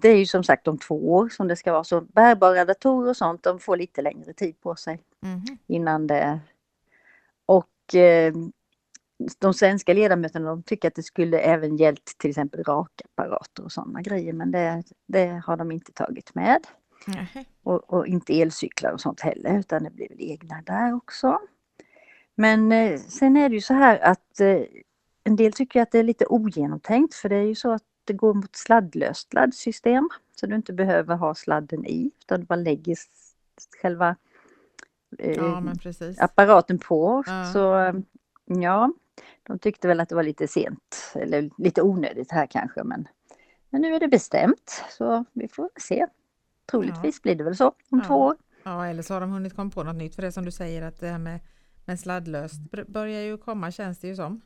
det 0.01 0.10
är 0.10 0.15
ju 0.18 0.25
som 0.25 0.44
sagt 0.44 0.68
om 0.68 0.77
två 0.77 1.13
år 1.13 1.29
som 1.29 1.48
det 1.48 1.56
ska 1.56 1.72
vara 1.72 1.84
så 1.84 2.01
bärbara 2.01 2.65
datorer 2.65 3.10
och 3.10 3.18
sånt 3.18 3.44
de 3.44 3.60
får 3.60 3.77
lite 3.77 4.01
längre 4.01 4.34
tid 4.34 4.62
på 4.62 4.75
sig 4.75 5.01
Mhm. 5.22 5.58
innan 5.68 6.08
det 6.08 6.39
och 7.46 7.96
eh, 7.96 8.34
de 9.39 9.53
svenska 9.53 9.93
ledamöterna 9.93 10.49
de 10.49 10.63
tycker 10.63 10.88
att 10.88 10.95
det 10.95 11.03
skulle 11.03 11.39
även 11.39 11.77
gällt 11.77 12.15
till 12.17 12.29
exempel 12.29 12.63
rakapparater 12.63 13.63
och 13.63 13.71
sådana 13.71 14.01
grejer 14.01 14.33
men 14.33 14.51
det, 14.51 14.83
det 15.07 15.41
har 15.45 15.57
de 15.57 15.71
inte 15.71 15.91
tagit 15.91 16.35
med. 16.35 16.67
Nähä. 17.07 17.45
Och, 17.63 17.93
och 17.93 18.07
inte 18.07 18.41
elcyklar 18.41 18.91
och 18.91 19.01
sånt 19.01 19.21
heller 19.21 19.59
utan 19.59 19.83
det 19.83 19.89
blir 19.89 20.09
väl 20.09 20.21
egna 20.21 20.61
där 20.61 20.93
också. 20.93 21.39
Men 22.35 22.71
eh, 22.71 22.99
sen 22.99 23.38
är 23.38 23.49
det 23.49 23.55
ju 23.55 23.61
så 23.61 23.73
här 23.73 23.99
att 23.99 24.39
eh, 24.39 24.61
en 25.23 25.35
del 25.35 25.53
tycker 25.53 25.81
att 25.81 25.91
det 25.91 25.99
är 25.99 26.03
lite 26.03 26.25
ogenomtänkt 26.25 27.13
för 27.13 27.29
det 27.29 27.35
är 27.35 27.43
ju 27.43 27.55
så 27.55 27.71
att 27.71 27.83
det 28.03 28.13
går 28.13 28.33
mot 28.33 28.55
sladdlöst 28.55 29.33
laddsystem. 29.33 30.09
Så 30.35 30.45
du 30.45 30.55
inte 30.55 30.73
behöver 30.73 31.15
ha 31.15 31.35
sladden 31.35 31.85
i 31.85 32.11
utan 32.19 32.39
du 32.39 32.45
bara 32.45 32.55
lägger 32.55 32.97
själva 33.81 34.15
eh, 35.19 35.35
Ja 35.35 35.63
apparaten 36.17 36.79
på. 36.79 37.23
Ja. 37.27 37.45
Så 37.53 37.93
ja, 38.45 38.91
de 39.43 39.59
tyckte 39.59 39.88
väl 39.88 39.99
att 39.99 40.09
det 40.09 40.15
var 40.15 40.23
lite 40.23 40.47
sent 40.47 41.13
eller 41.15 41.49
lite 41.57 41.81
onödigt 41.81 42.31
här 42.31 42.45
kanske 42.47 42.83
men, 42.83 43.07
men 43.69 43.81
nu 43.81 43.95
är 43.95 43.99
det 43.99 44.07
bestämt 44.07 44.83
så 44.89 45.25
vi 45.33 45.47
får 45.47 45.69
se. 45.79 46.07
Troligtvis 46.71 47.21
blir 47.21 47.35
det 47.35 47.43
väl 47.43 47.55
så 47.55 47.67
om 47.67 47.73
Ja. 47.89 48.03
två 48.07 48.15
år. 48.15 48.35
Ja 48.63 48.85
eller 48.88 49.03
så 49.03 49.13
har 49.13 49.21
de 49.21 49.31
hunnit 49.31 49.55
komma 49.55 49.71
på 49.71 49.83
något 49.83 49.95
nytt 49.95 50.15
för 50.15 50.21
det 50.21 50.31
som 50.31 50.45
du 50.45 50.51
säger 50.51 50.81
att 50.81 50.99
det 50.99 51.07
här 51.07 51.17
med, 51.19 51.39
med 51.85 51.99
sladdlöst 51.99 52.61
börjar 52.88 53.21
ju 53.21 53.38
komma 53.38 53.71
känns 53.71 53.99
det 53.99 54.07
ju 54.07 54.15
som. 54.15 54.41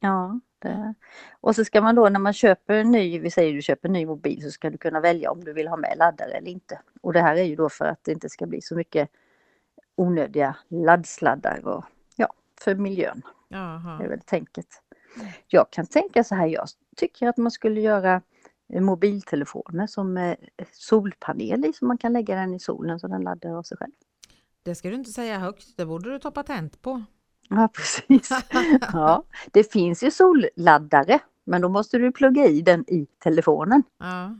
Ja, 0.00 0.40
det. 0.58 0.94
Och 1.40 1.56
så 1.56 1.64
ska 1.64 1.80
man 1.80 1.94
då 1.94 2.08
när 2.08 2.20
man 2.20 2.32
köper 2.32 2.74
en 2.74 2.90
ny, 2.90 3.18
vi 3.18 3.30
säger 3.30 3.52
du 3.52 3.62
köper 3.62 3.88
en 3.88 3.92
ny 3.92 4.06
mobil 4.06 4.42
så 4.42 4.50
ska 4.50 4.70
du 4.70 4.78
kunna 4.78 5.00
välja 5.00 5.30
om 5.30 5.44
du 5.44 5.52
vill 5.52 5.68
ha 5.68 5.76
med 5.76 5.94
laddare 5.98 6.30
eller 6.32 6.50
inte. 6.50 6.80
Och 7.00 7.12
det 7.12 7.20
här 7.20 7.36
är 7.36 7.42
ju 7.42 7.56
då 7.56 7.68
för 7.68 7.84
att 7.84 8.04
det 8.04 8.12
inte 8.12 8.28
ska 8.28 8.46
bli 8.46 8.60
så 8.60 8.76
mycket 8.76 9.10
onödiga 9.96 10.56
laddsladdar 10.68 11.66
och 11.66 11.84
ja, 12.16 12.32
för 12.60 12.74
miljön. 12.74 13.22
Jaha. 13.54 13.98
Det 13.98 14.04
är 14.04 14.08
väl 14.08 14.20
tänket. 14.20 14.66
Jag 15.46 15.70
kan 15.70 15.86
tänka 15.86 16.24
så 16.24 16.34
här, 16.34 16.46
jag 16.46 16.68
tycker 16.96 17.28
att 17.28 17.36
man 17.36 17.50
skulle 17.50 17.80
göra 17.80 18.22
eh, 18.72 18.80
mobiltelefoner 18.80 19.86
som 19.86 20.16
eh, 20.16 20.36
solpanel 20.72 21.64
i 21.64 21.72
så 21.72 21.84
man 21.84 21.98
kan 21.98 22.12
lägga 22.12 22.34
den 22.34 22.54
i 22.54 22.58
solen 22.58 23.00
så 23.00 23.08
den 23.08 23.22
laddar 23.22 23.58
av 23.58 23.62
sig 23.62 23.76
själv. 23.76 23.92
Det 24.62 24.74
ska 24.74 24.88
du 24.88 24.94
inte 24.94 25.12
säga 25.12 25.38
högt, 25.38 25.76
det 25.76 25.86
borde 25.86 26.10
du 26.10 26.18
ta 26.18 26.30
patent 26.30 26.82
på. 26.82 27.02
Ja 27.48 27.68
precis. 27.68 28.30
Ja, 28.92 29.24
det 29.52 29.72
finns 29.72 30.02
ju 30.02 30.10
solladdare 30.10 31.20
men 31.44 31.62
då 31.62 31.68
måste 31.68 31.98
du 31.98 32.12
plugga 32.12 32.46
i 32.46 32.60
den 32.60 32.84
i 32.88 33.06
telefonen. 33.18 33.82
Ja. 33.98 34.36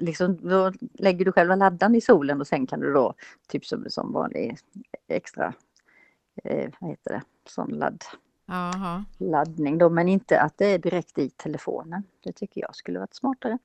Liksom, 0.00 0.48
då 0.48 0.72
lägger 0.94 1.24
du 1.24 1.32
själva 1.32 1.56
laddaren 1.56 1.94
i 1.94 2.00
solen 2.00 2.40
och 2.40 2.46
sen 2.46 2.66
kan 2.66 2.80
du 2.80 2.92
då 2.92 3.14
typ 3.48 3.66
som, 3.66 3.84
som 3.88 4.12
vanlig 4.12 4.56
extra 5.08 5.54
eh, 6.44 6.70
vad 6.80 6.90
heter 6.90 7.10
det, 7.12 7.22
sån 7.48 7.70
ladd, 7.70 8.04
Jaha. 8.46 9.04
laddning 9.18 9.78
då 9.78 9.88
men 9.90 10.08
inte 10.08 10.40
att 10.40 10.58
det 10.58 10.66
är 10.66 10.78
direkt 10.78 11.18
i 11.18 11.30
telefonen. 11.30 12.02
Det 12.24 12.32
tycker 12.32 12.60
jag 12.60 12.76
skulle 12.76 12.98
varit 12.98 13.14
smartare. 13.14 13.58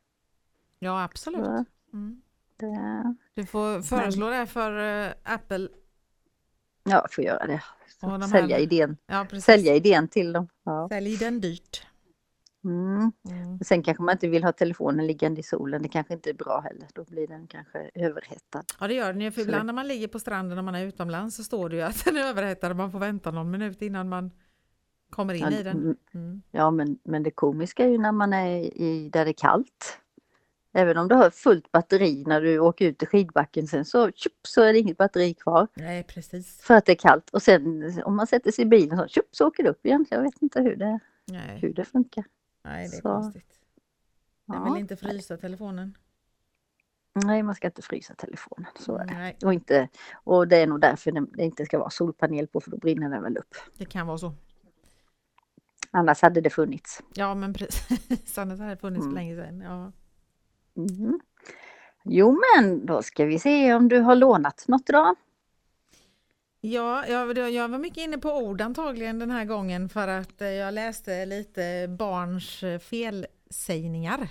Ja, 0.79 1.03
absolut. 1.03 1.67
Mm. 1.93 2.21
Det, 2.57 3.15
Du 3.33 3.45
får 3.45 3.81
föreslå 3.81 4.29
det 4.29 4.45
för 4.47 5.05
eh, 5.07 5.11
Apple. 5.23 5.67
ja, 6.83 6.91
jag 6.91 7.13
får 7.13 7.23
göra 7.23 7.45
det. 7.47 7.63
De 8.01 8.09
här- 8.21 8.27
Sälja 8.27 8.59
idén, 8.59 8.97
Ja, 9.07 9.25
sälja 9.41 9.75
idén 9.75 10.07
till 10.07 10.33
dem. 10.33 10.47
Ja. 10.63 10.87
Sälj 10.89 11.17
den 11.17 11.41
dyrt. 11.41 11.86
Mm. 12.67 13.11
Mm. 13.29 13.59
Sen 13.59 13.83
kanske 13.83 14.03
man 14.03 14.13
inte 14.13 14.27
vill 14.27 14.43
ha 14.43 14.51
telefonen 14.51 15.07
liggande 15.07 15.39
i 15.39 15.43
solen. 15.43 15.81
Det 15.81 15.89
kanske 15.89 16.13
inte 16.13 16.29
är 16.29 16.33
bra 16.33 16.59
heller. 16.59 16.87
Då 16.93 17.03
blir 17.03 17.27
den 17.27 17.47
kanske 17.47 17.89
överhettad. 17.95 18.63
Ja, 18.79 18.87
det 18.87 18.93
gör 18.93 19.13
den 19.13 19.21
ju. 19.21 19.31
För 19.31 19.41
ibland 19.41 19.65
när 19.65 19.73
man 19.73 19.87
ligger 19.87 20.07
på 20.07 20.19
stranden 20.19 20.57
och 20.57 20.63
man 20.63 20.75
är 20.75 20.85
utomlands 20.85 21.35
så 21.35 21.43
står 21.43 21.69
det 21.69 21.75
ju 21.75 21.81
att 21.81 22.05
den 22.05 22.17
är 22.17 22.21
överhettad 22.29 22.69
och 22.69 22.75
man 22.75 22.91
får 22.91 22.99
vänta 22.99 23.31
någon 23.31 23.51
minut 23.51 23.81
innan 23.81 24.09
man 24.09 24.31
kommer 25.09 25.33
in 25.33 25.41
Ja, 25.41 25.51
i 25.59 25.63
den. 25.63 25.77
mm, 25.77 25.95
Mm. 26.13 26.41
Ja, 26.51 26.71
men, 26.71 26.99
men 27.03 27.23
det 27.23 27.31
komiska 27.31 27.83
är 27.85 27.89
ju 27.89 27.97
när 27.97 28.11
man 28.11 28.33
är 28.33 28.57
i 28.81 29.09
där 29.13 29.25
det 29.25 29.31
är 29.31 29.33
kallt. 29.33 29.99
Även 30.73 30.97
om 30.97 31.07
du 31.07 31.15
har 31.15 31.29
fullt 31.29 31.71
batteri 31.71 32.23
när 32.27 32.41
du 32.41 32.59
åker 32.59 32.85
ut 32.85 33.03
i 33.03 33.05
skidbacken 33.05 33.67
sen 33.67 33.85
så, 33.85 34.11
tjup, 34.11 34.33
så 34.47 34.61
är 34.61 34.73
det 34.73 34.79
inget 34.79 34.97
batteri 34.97 35.33
kvar 35.33 35.67
Nej, 35.73 36.03
precis. 36.03 36.61
för 36.61 36.73
att 36.73 36.85
det 36.85 36.91
är 36.91 36.95
kallt. 36.95 37.29
Och 37.29 37.41
sen 37.41 37.93
om 38.05 38.15
man 38.15 38.27
sätter 38.27 38.51
sig 38.51 38.61
i 38.61 38.67
bilen 38.67 38.97
så, 38.97 39.07
tjup, 39.07 39.25
så 39.31 39.47
åker 39.47 39.63
det 39.63 39.69
upp 39.69 39.85
igen. 39.85 40.05
Jag 40.09 40.21
vet 40.21 40.41
inte 40.41 40.61
hur 40.61 40.75
det, 40.75 40.99
Nej, 41.25 41.59
hur 41.61 41.73
det 41.73 41.85
funkar. 41.85 42.23
Nej 42.67 42.87
det 42.89 42.95
är 42.97 43.01
Så. 43.01 43.09
konstigt. 43.09 43.59
Den 44.45 44.55
Ja. 44.57 44.73
vill 44.73 44.81
inte 44.81 44.95
frysa 44.97 45.37
telefonen. 45.37 45.97
Nej, 47.25 47.43
man 47.43 47.55
ska 47.55 47.67
inte 47.67 47.81
frysa 47.81 48.13
telefonen. 48.15 48.71
Så 48.79 48.95
är 48.97 49.05
det. 49.05 49.13
Nej, 49.13 49.37
Och, 49.45 49.53
inte, 49.53 49.89
och 50.23 50.47
det 50.47 50.57
är 50.57 50.67
nog 50.67 50.81
därför 50.81 51.11
det 51.11 51.43
inte 51.43 51.65
ska 51.65 51.79
vara 51.79 51.89
solpanel 51.89 52.47
på 52.47 52.61
för 52.61 52.71
då 52.71 52.77
brinner 52.77 53.09
den 53.09 53.23
väl 53.23 53.37
upp. 53.37 53.55
det 53.77 53.85
kan 53.85 54.07
vara 54.07 54.17
så. 54.17 54.33
Annars 55.91 56.21
hade 56.21 56.41
det 56.41 56.49
funnits. 56.49 57.03
Ja, 57.13 57.35
men 57.35 57.53
precis. 57.53 58.37
Annars 58.37 58.59
hade 58.59 58.71
det 58.71 58.77
funnits 58.77 59.03
Mm. 59.05 59.15
länge 59.15 59.35
sedan. 59.35 59.61
Ja. 59.61 59.91
Mm. 60.81 61.19
Jo 62.03 62.39
men 62.55 62.85
då 62.85 63.01
ska 63.01 63.25
vi 63.25 63.39
se 63.39 63.73
om 63.73 63.87
du 63.87 63.99
har 63.99 64.15
lånat 64.15 64.65
något 64.67 64.89
idag. 64.89 65.15
Ja, 66.61 67.07
jag, 67.07 67.37
jag 67.37 67.69
var 67.69 67.77
mycket 67.77 67.97
inne 67.97 68.17
på 68.17 68.37
ord 68.37 68.61
antagligen 68.61 69.19
den 69.19 69.31
här 69.31 69.45
gången 69.45 69.89
för 69.89 70.07
att 70.07 70.41
eh, 70.41 70.47
jag 70.47 70.73
läste 70.73 71.25
lite 71.25 71.95
barns 71.99 72.63
eh, 72.63 72.79
felsägningar. 72.79 74.29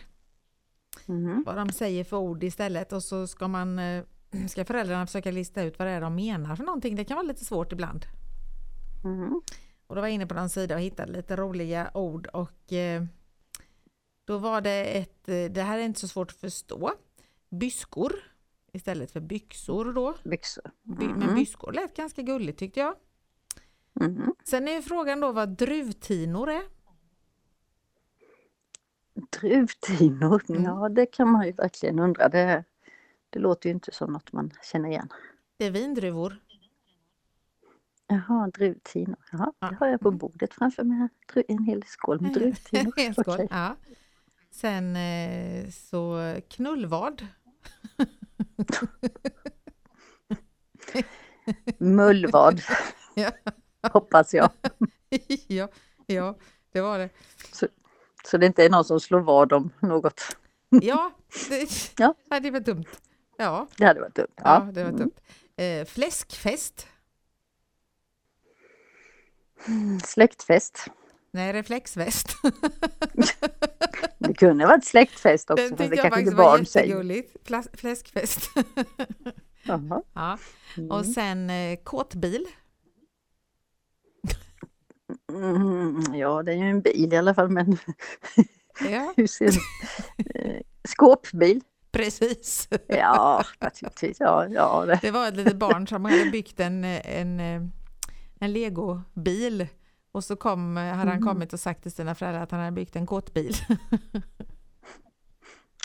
Mm. 1.09 1.42
Vad 1.47 1.56
de 1.56 1.73
säger 1.73 2.04
för 2.04 2.16
ord 2.16 2.45
istället 2.45 2.92
och 2.92 3.02
så 3.02 3.26
ska 3.26 3.49
man 3.49 3.78
eh, 3.78 4.04
ska 4.49 4.64
föräldrarna 4.64 5.06
försöka 5.06 5.30
lista 5.30 5.62
ut 5.62 5.78
vad 5.78 5.88
det 5.88 5.92
är 5.92 6.00
de 6.00 6.14
menar 6.14 6.56
för 6.56 6.64
någonting. 6.64 6.97
Det 6.97 7.04
kan 7.04 7.16
vara 7.16 7.26
lite 7.26 7.45
svårt 7.45 7.73
ibland. 7.73 8.06
Mm. 9.04 9.40
Och 9.87 9.95
då 9.95 10.00
var 10.00 10.09
jag 10.09 10.14
inne 10.14 10.26
på 10.26 10.35
någon 10.35 10.50
sida 10.50 10.75
och 10.75 10.80
hittade 10.80 11.12
lite 11.12 11.37
roliga 11.37 11.90
ord 11.95 12.26
och 12.26 12.73
då 14.25 14.38
var 14.38 14.61
det 14.61 14.99
ett, 14.99 15.25
det 15.26 15.62
här 15.62 15.78
är 15.78 15.83
inte 15.83 16.00
så 16.00 16.09
svårt 16.09 16.30
att 16.30 16.37
förstå, 16.37 16.92
byskor 17.50 18.12
istället 18.76 19.11
för 19.11 19.21
byxor 19.21 19.92
då. 19.92 20.14
Byxor. 20.25 20.71
By, 20.83 21.06
Men 21.06 21.23
Mm. 21.23 21.35
byskor 21.35 21.73
lät 21.73 21.97
ganska 21.97 22.23
gulligt 22.23 22.59
tyckte 22.59 22.80
jag. 22.80 22.95
Mm. 24.00 24.35
Sen 24.45 24.68
är 24.68 24.83
frågan 24.83 25.21
då 25.21 25.33
vad 25.33 25.49
druvtinor 25.49 26.50
är. 26.50 26.62
Druvtinor, 29.40 30.42
Mm. 30.49 30.62
ja 30.64 30.88
det 30.88 31.06
kan 31.06 31.28
man 31.30 31.47
ju 31.47 31.52
verkligen 31.52 31.99
undra. 31.99 32.28
Det, 32.28 32.64
det 33.30 33.38
låter 33.38 33.68
ju 33.68 33.75
inte 33.75 33.92
som 33.92 34.12
något 34.12 34.33
man 34.33 34.50
känner 34.73 34.88
igen. 34.88 35.09
Det 35.56 35.64
är 35.66 35.71
vindruvor. 35.71 36.37
Jaha, 38.06 38.50
druvtinor. 38.54 39.16
Jaha, 39.33 39.52
Ja. 39.61 39.68
det 39.68 39.75
har 39.76 39.87
jag 39.87 40.00
på 40.00 40.11
bordet 40.11 40.54
framför 40.54 40.85
mig. 40.85 41.09
En 41.49 41.64
hel 41.64 41.83
skål 41.87 42.21
med 42.21 42.33
druvtinor. 42.35 42.92
En 42.97 43.14
skål. 43.14 43.25
Okej. 43.35 43.49
Ja. 43.50 43.76
Sen 44.50 44.97
eh, 44.97 45.68
så 45.71 46.35
knullvad. 46.49 47.26
Mullvad, 51.79 52.61
Ja. 53.15 53.31
hoppas 53.93 54.35
jag. 54.35 54.51
ja, 55.47 55.69
ja, 56.07 56.37
det 56.73 56.81
var 56.81 56.99
det. 56.99 57.09
Så 58.25 58.39
det 58.39 58.47
inte 58.47 58.65
är 58.65 58.71
någon 58.71 58.85
som 58.85 59.01
slår 59.01 59.21
vad 59.21 59.53
om 59.53 59.71
något. 59.81 60.37
Ja, 60.83 61.11
det, 61.49 61.69
Ja. 61.99 62.15
Nej, 62.31 62.41
det 62.41 62.51
var 62.51 62.61
dumt. 62.61 62.85
Ja, 63.39 63.67
Det 63.79 63.85
hade 63.87 64.01
varit 64.01 64.15
dumt. 64.15 64.27
ja. 64.37 64.43
Ja. 64.67 64.73
det 64.73 64.85
var 64.85 64.93
dumt. 64.93 65.13
Eh, 65.57 65.85
fläskfest. 65.85 66.87
Mm, 69.69 70.01
Släktfest. 70.01 70.87
Nej, 71.31 71.53
reflexväst. 71.53 72.29
Det 74.26 74.35
kunde 74.35 74.66
varit 74.66 74.85
släktfest 74.85 75.50
också, 75.50 75.64
det 75.64 75.76
tyckte 75.76 75.97
jag 75.97 76.02
kanske 76.02 76.21
inte 76.21 76.35
barn 76.35 76.66
säger. 76.66 77.76
Fläskfest. 77.76 78.50
Ja. 80.14 80.38
Mm. 80.76 80.90
Och 80.90 81.06
sen 81.06 81.50
eh, 81.50 81.78
kåtbil. 81.85 82.47
Mm, 85.33 86.14
ja, 86.14 86.42
det 86.42 86.52
är 86.52 86.56
ju 86.56 86.71
en 86.71 86.80
bil 86.80 87.12
i 87.12 87.16
alla 87.16 87.35
fall, 87.35 87.49
men 87.49 87.78
Ja, 88.90 89.12
hur 89.16 89.26
ser 89.26 89.47
eh, 90.35 90.61
Skåpbil? 90.88 91.61
precis. 91.92 92.68
Ja, 92.87 93.45
naturligtvis. 93.61 94.16
Ja, 94.21 94.47
ja, 94.49 94.85
det. 94.87 94.99
Det 95.02 95.11
var 95.11 95.28
ett 95.28 95.37
litet 95.37 95.56
barn 95.56 95.87
som 95.87 96.04
hade 96.04 96.30
byggt 96.30 96.61
en, 96.61 96.85
en, 96.85 97.40
eh, 97.40 97.62
en 98.40 98.52
legobil 98.52 99.66
och 100.17 100.25
så 100.25 100.37
kom, 100.37 100.77
hade 100.77 100.91
han 100.97 101.09
Mhm. 101.09 101.23
kommit 101.27 101.53
och 101.53 101.61
sagt 101.61 101.83
till 101.83 101.93
sina 101.93 102.15
föräldrar 102.15 102.43
att 102.43 102.51
han 102.51 102.61
hade 102.61 102.73
byggt 102.73 102.97
en 102.97 103.07
kåtbil. 103.07 103.55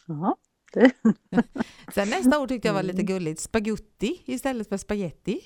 Ja, 0.08 0.36
det. 0.74 0.92
Sen 1.94 2.10
nästa 2.10 2.40
ord 2.40 2.50
tyckte 2.50 2.68
jag 2.68 2.74
var 2.74 2.84
lite 2.84 3.02
Mm. 3.02 3.06
gulligt, 3.06 3.42
spagutti 3.42 4.22
istället 4.26 4.70
för 4.70 4.78
spaghetti. 4.78 5.40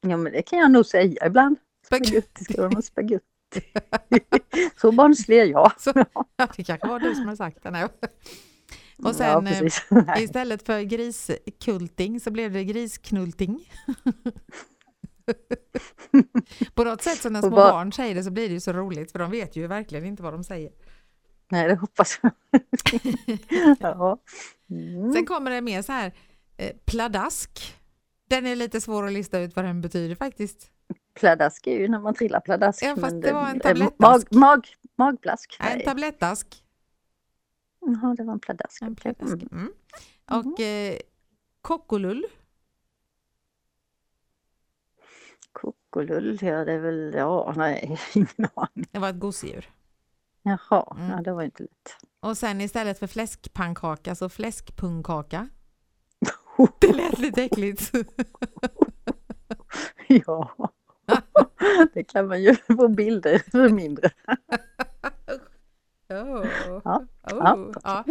ja, 0.00 0.16
men 0.16 0.32
det 0.32 0.42
kan 0.42 0.58
jag 0.58 0.70
nog 0.70 0.86
säga 0.86 1.26
ibland. 1.26 1.56
Spagetti 1.86 2.44
ska 2.44 2.68
vara 2.68 2.82
spagetti. 2.82 3.24
Så 4.80 4.92
barnslig 4.92 5.38
är 5.38 5.44
jag. 5.44 5.72
Så, 5.80 5.92
ja, 6.36 6.48
det 6.56 6.64
kanske 6.64 6.88
var 6.88 7.00
du 7.00 7.14
som 7.14 7.24
hade 7.24 7.36
sagt 7.36 7.62
det. 7.62 7.70
Nej. 7.70 7.84
Och 7.84 7.90
ja, 8.98 9.14
sen 9.14 9.46
eh. 9.46 9.62
Nej. 9.90 10.24
istället 10.24 10.66
för 10.66 10.80
griskulting 10.82 12.20
så 12.20 12.30
blev 12.30 12.52
det 12.52 12.64
grisknulting. 12.64 13.68
På 16.74 16.84
något 16.84 17.02
sätt 17.02 17.18
så 17.18 17.30
när 17.30 17.40
små 17.40 17.50
bara- 17.50 17.70
barn 17.72 17.92
säger 17.92 18.14
det 18.14 18.24
så 18.24 18.30
blir 18.30 18.48
det 18.48 18.54
ju 18.54 18.60
så 18.60 18.72
roligt 18.72 19.12
för 19.12 19.18
de 19.18 19.30
vet 19.30 19.56
ju 19.56 19.66
verkligen 19.66 20.04
inte 20.04 20.22
vad 20.22 20.32
de 20.32 20.44
säger. 20.44 20.72
Nej, 21.50 21.68
det 21.68 21.74
hoppas 21.74 22.20
jag. 22.22 22.32
ja. 23.80 24.18
Mm. 24.70 25.12
Sen 25.12 25.26
kommer 25.26 25.50
det 25.50 25.60
mer 25.60 25.82
så 25.82 25.92
här 25.92 26.12
eh, 26.56 26.76
pladask. 26.84 27.76
Den 28.28 28.46
är 28.46 28.56
lite 28.56 28.80
svår 28.80 29.06
att 29.06 29.12
lista 29.12 29.38
ut 29.38 29.56
vad 29.56 29.64
den 29.64 29.80
betyder 29.80 30.14
faktiskt. 30.14 30.70
Pladask 31.14 31.66
är 31.66 31.78
ju 31.78 31.88
när 31.88 32.00
man 32.00 32.14
trillar 32.14 32.40
pladask. 32.40 32.82
Ja, 32.82 32.96
fast 32.96 33.22
det 33.22 33.32
var 33.32 33.48
en 33.48 33.56
eh, 33.56 33.60
tablettask. 33.60 34.30
Mag, 34.30 34.40
mag, 34.40 34.66
magplask. 34.96 35.56
En 35.60 35.80
tablettask. 35.84 36.62
Jaha, 37.80 38.14
det 38.14 38.24
var 38.24 38.32
en 38.32 38.40
pladask. 38.40 38.82
En 38.82 38.96
pladask. 38.96 39.34
Mm. 39.34 39.48
Mm. 39.52 39.72
Och 40.30 40.60
eh, 40.60 40.96
kockolull. 41.62 42.26
Kokolull, 45.60 46.38
ja 46.42 46.64
det 46.64 46.72
är 46.72 46.78
väl, 46.78 47.14
ja 47.14 47.52
nej, 47.56 47.98
ingen 48.14 48.28
aning. 48.54 48.86
Det 48.90 48.98
var 48.98 49.08
ett 49.10 49.18
gosedjur. 49.20 49.68
Jaha, 50.42 50.94
Mm. 50.96 51.10
ja, 51.10 51.22
det 51.22 51.32
var 51.32 51.42
inte 51.42 51.62
lätt. 51.62 51.96
Och 52.20 52.38
sen 52.38 52.60
istället 52.60 52.98
för 52.98 53.06
fläskpannkaka 53.06 54.14
så 54.14 54.28
fläskpungkaka. 54.28 55.48
Det 56.80 56.92
lät 56.92 57.18
lite 57.18 57.42
äckligt. 57.42 57.92
ja. 60.08 60.50
det 61.94 62.04
kan 62.04 62.26
man 62.28 62.42
ju 62.42 62.54
få 62.54 62.88
bilder 62.88 63.38
för 63.50 63.68
mindre. 63.68 64.10
Oh. 66.08 66.46
Ja, 66.84 67.04
Oh. 67.32 67.70
Ja. 67.84 68.04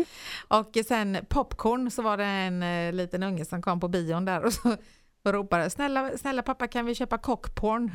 Och 0.48 0.78
sen 0.88 1.18
popcorn 1.30 1.92
så 1.92 2.02
var 2.02 2.18
det 2.18 2.24
en 2.26 2.64
eh, 2.64 2.94
liten 2.94 3.24
unge 3.24 3.46
som 3.46 3.62
kom 3.62 3.80
på 3.80 3.88
bion 3.88 4.26
där 4.26 4.46
och 4.46 4.54
så 4.54 4.78
och 5.26 5.34
ropade 5.34 5.70
snälla, 5.70 6.18
snälla 6.18 6.42
pappa 6.42 6.68
kan 6.68 6.86
vi 6.86 6.96
köpa 6.96 7.18
cockporn? 7.18 7.92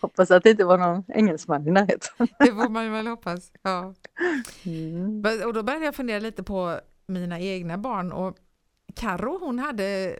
Hoppas 0.00 0.30
att 0.30 0.42
det 0.42 0.50
inte 0.50 0.64
var 0.64 0.78
någon 0.78 1.04
engelsman 1.08 1.68
i 1.68 1.70
närheten. 1.70 2.26
Det 2.38 2.52
får 2.52 2.68
man 2.68 2.84
ju 2.84 2.90
väl 2.90 3.06
hoppas. 3.06 3.52
Ja. 3.62 3.94
Mm. 4.64 5.24
Och 5.46 5.52
då 5.52 5.62
började 5.62 5.84
jag 5.84 5.94
fundera 5.94 6.18
lite 6.18 6.42
på 6.42 6.80
mina 7.06 7.40
egna 7.40 7.78
barn 7.78 8.12
och 8.12 8.36
Karo 8.94 9.38
hon 9.38 9.58
hade 9.58 10.18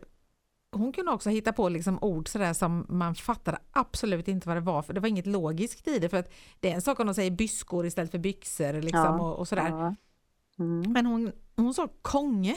hon 0.72 0.92
kunde 0.92 1.12
också 1.12 1.30
hitta 1.30 1.52
på 1.52 1.68
liksom 1.68 1.98
ord 2.02 2.28
sådär 2.28 2.52
som 2.52 2.86
man 2.88 3.14
fattade 3.14 3.58
absolut 3.72 4.28
inte 4.28 4.48
vad 4.48 4.56
det 4.56 4.60
var 4.60 4.82
för 4.82 4.92
det 4.92 5.00
var 5.00 5.08
inget 5.08 5.26
logiskt 5.26 5.88
i 5.88 5.98
det 5.98 6.08
för 6.08 6.16
att 6.16 6.32
det 6.60 6.70
är 6.70 6.74
en 6.74 6.82
sak 6.82 7.00
om 7.00 7.06
de 7.06 7.14
säger 7.14 7.30
byskor 7.30 7.86
istället 7.86 8.10
för 8.10 8.18
byxor 8.18 8.72
liksom 8.72 9.00
Ja, 9.00 9.20
och, 9.20 9.38
och 9.38 9.48
sådär. 9.48 9.68
Ja. 9.68 9.94
Mm. 10.58 10.92
Men 10.92 11.06
hon, 11.06 11.32
hon 11.56 11.74
sa 11.74 11.88
konge, 12.02 12.56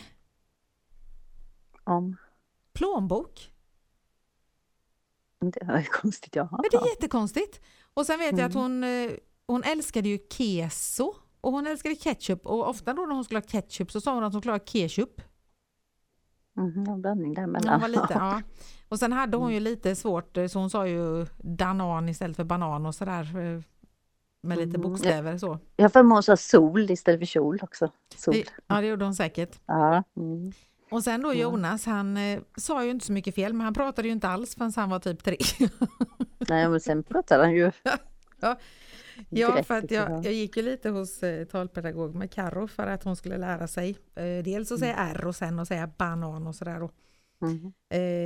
Om. 1.84 2.18
plånbok. 2.74 3.52
Det 5.40 5.62
är 5.62 5.84
konstigt, 6.02 6.36
ja. 6.36 6.48
Men 6.52 6.62
det 6.72 6.78
är 6.78 6.90
jättekonstigt. 6.90 7.62
Och 7.94 8.06
sen 8.06 8.20
vet 8.20 8.38
jag 8.38 8.46
att 8.46 8.56
Mm. 8.56 8.64
hon, 8.64 8.84
eh, 8.84 9.12
hon 9.48 9.64
älskade 9.64 10.10
ju 10.10 10.18
keso 10.30 11.14
och 11.42 11.52
hon 11.52 11.68
älskade 11.68 11.96
ketchup 11.96 12.46
och 12.46 12.70
ofta 12.70 12.94
då 12.94 13.02
när 13.06 13.16
hon 13.16 13.24
skulle 13.26 13.38
ha 13.40 13.48
ketchup 13.48 13.92
så 13.92 14.02
sa 14.02 14.14
hon 14.14 14.24
att 14.24 14.34
hon 14.34 14.42
skulle 14.42 14.54
ha 14.54 14.60
ketchup. 14.60 15.22
Mm, 16.58 16.88
en 16.90 17.02
blandning 17.02 17.34
När 17.34 17.42
hon 17.42 17.54
däremellan. 17.54 17.82
var 17.82 17.88
liten, 17.88 18.08
ja. 18.10 18.42
Och 18.90 19.00
sen 19.00 19.12
hade 19.14 19.38
hon 19.38 19.54
ju 19.54 19.60
lite 19.60 19.96
svårt 19.96 20.38
eh, 20.38 20.48
så 20.48 20.60
hon 20.60 20.70
sa 20.70 20.88
ju 20.88 21.26
danan 21.38 22.10
istället 22.10 22.36
för 22.38 22.44
banan 22.44 22.86
och 22.86 22.96
sådär. 22.96 23.64
Med 24.42 24.58
lite 24.58 24.70
Mm. 24.78 24.82
bokstäver 24.82 25.38
så. 25.38 25.60
Jag 25.76 25.84
har 25.84 25.90
för 25.90 26.04
mig 26.04 26.16
hon 26.16 26.24
sa 26.24 26.38
sol 26.38 26.92
istället 26.92 27.20
för 27.20 27.26
kjol 27.26 27.60
också. 27.62 27.92
Sol. 28.16 28.34
Det, 28.34 28.44
ja 28.68 28.82
det 28.82 28.88
gjorde 28.88 29.06
hon 29.06 29.16
säkert. 29.16 29.60
Ja. 29.66 30.04
Mm. 30.18 30.52
Och 30.92 31.04
sen 31.04 31.22
då 31.22 31.30
Ja. 31.34 31.42
Jonas, 31.42 31.86
han 31.86 32.18
eh, 32.18 32.40
sa 32.58 32.84
ju 32.84 32.92
inte 32.92 33.06
så 33.06 33.12
mycket 33.14 33.36
fel 33.36 33.54
men 33.54 33.62
han 33.66 33.74
pratade 33.74 34.08
ju 34.08 34.12
inte 34.12 34.28
alls 34.28 34.56
förrän 34.56 34.74
han 34.76 34.90
var 34.90 35.00
typ 35.00 35.24
tre. 35.24 35.38
Nej, 36.50 36.70
men 36.70 36.80
sen 36.80 37.04
pratade 37.04 37.44
han 37.44 37.54
ju 37.54 37.72
Ja, 38.42 38.58
direkt, 39.30 39.68
för 39.68 39.78
att 39.78 39.84
liksom, 39.92 40.14
jag, 40.14 40.26
jag 40.26 40.34
gick 40.34 40.58
ju 40.58 40.64
lite 40.64 40.90
hos 40.90 41.24
eh, 41.24 41.46
talpedagog 41.46 42.16
med 42.16 42.32
Karo 42.32 42.68
för 42.68 42.88
att 42.88 43.04
hon 43.04 43.16
skulle 43.16 43.38
lära 43.38 43.68
sig 43.68 43.98
eh, 44.16 44.44
dels 44.44 44.72
att 44.72 44.80
säga 44.80 44.96
R 44.96 45.26
och 45.26 45.36
sen 45.36 45.60
att 45.60 45.68
säga 45.68 45.90
banan 45.98 46.48
och 46.48 46.56
sådär. 46.56 46.84
Och, 46.84 46.92
Mm. 47.42 47.74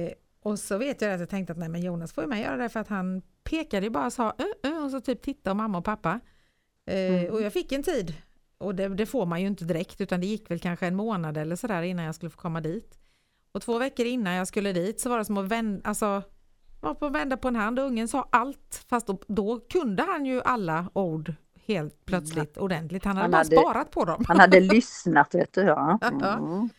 eh, 0.08 0.14
och 0.44 0.60
så 0.60 0.78
vet 0.78 1.02
jag 1.02 1.14
att 1.14 1.20
jag 1.20 1.30
tänkte 1.30 1.54
att 1.54 1.60
nej 1.60 1.70
men 1.70 1.82
Jonas 1.82 2.14
får 2.14 2.24
ju 2.24 2.28
med 2.30 2.42
göra 2.42 2.58
det 2.58 2.70
för 2.70 2.80
att 2.80 2.88
han 2.88 3.22
pekade 3.44 3.90
bara 3.90 4.06
och 4.06 4.14
sa 4.14 4.34
uh, 4.66 4.72
uh, 4.72 4.86
och 4.86 4.92
så 4.92 5.02
typ 5.02 5.22
tittade 5.22 5.54
mamma 5.54 5.78
och 5.78 5.86
pappa. 5.86 6.20
Eh, 6.88 7.14
Mm. 7.14 7.32
Och 7.34 7.42
jag 7.42 7.54
fick 7.54 7.72
en 7.72 7.84
tid 7.84 8.14
och 8.58 8.76
det, 8.76 8.88
det 8.88 9.06
får 9.06 9.26
man 9.26 9.42
ju 9.42 9.48
inte 9.48 9.66
direkt 9.66 10.02
utan 10.02 10.22
det 10.22 10.28
gick 10.28 10.52
väl 10.52 10.60
kanske 10.60 10.88
en 10.88 10.96
månad 10.96 11.38
eller 11.38 11.56
sådär 11.56 11.82
innan 11.82 12.06
jag 12.06 12.16
skulle 12.16 12.30
få 12.30 12.38
komma 12.42 12.62
dit. 12.62 13.00
Och 13.52 13.62
två 13.62 13.78
veckor 13.78 14.06
innan 14.06 14.34
jag 14.34 14.48
skulle 14.48 14.74
dit 14.74 15.00
så 15.00 15.10
var 15.10 15.18
det 15.18 15.26
som 15.26 15.38
att 15.38 15.46
vända, 15.46 15.90
alltså 15.90 16.22
var 16.82 16.94
på 16.94 17.06
att 17.06 17.12
vända 17.12 17.38
på 17.38 17.48
en 17.48 17.56
hand 17.56 17.80
och 17.80 17.86
ungen 17.86 18.08
sa 18.08 18.28
allt 18.32 18.86
fast 18.90 19.08
då, 19.08 19.20
då 19.28 19.60
kunde 19.60 20.04
han 20.04 20.26
ju 20.26 20.42
alla 20.42 20.90
ord 20.94 21.34
helt 21.68 22.06
plötsligt 22.06 22.58
ordentligt. 22.58 23.06
Han 23.06 23.18
hade 23.18 23.24
Han 23.24 23.32
bara 23.32 23.38
hade- 23.38 23.56
sparat 23.58 23.92
på 23.92 24.06
dem. 24.06 24.26
Han 24.28 24.40
hade 24.40 24.60
lyssnat 24.74 25.36
vet 25.36 25.54
du. 25.54 25.62
Ja. 25.62 26.00
Ja. 26.02 26.34
Mm. 26.34 26.70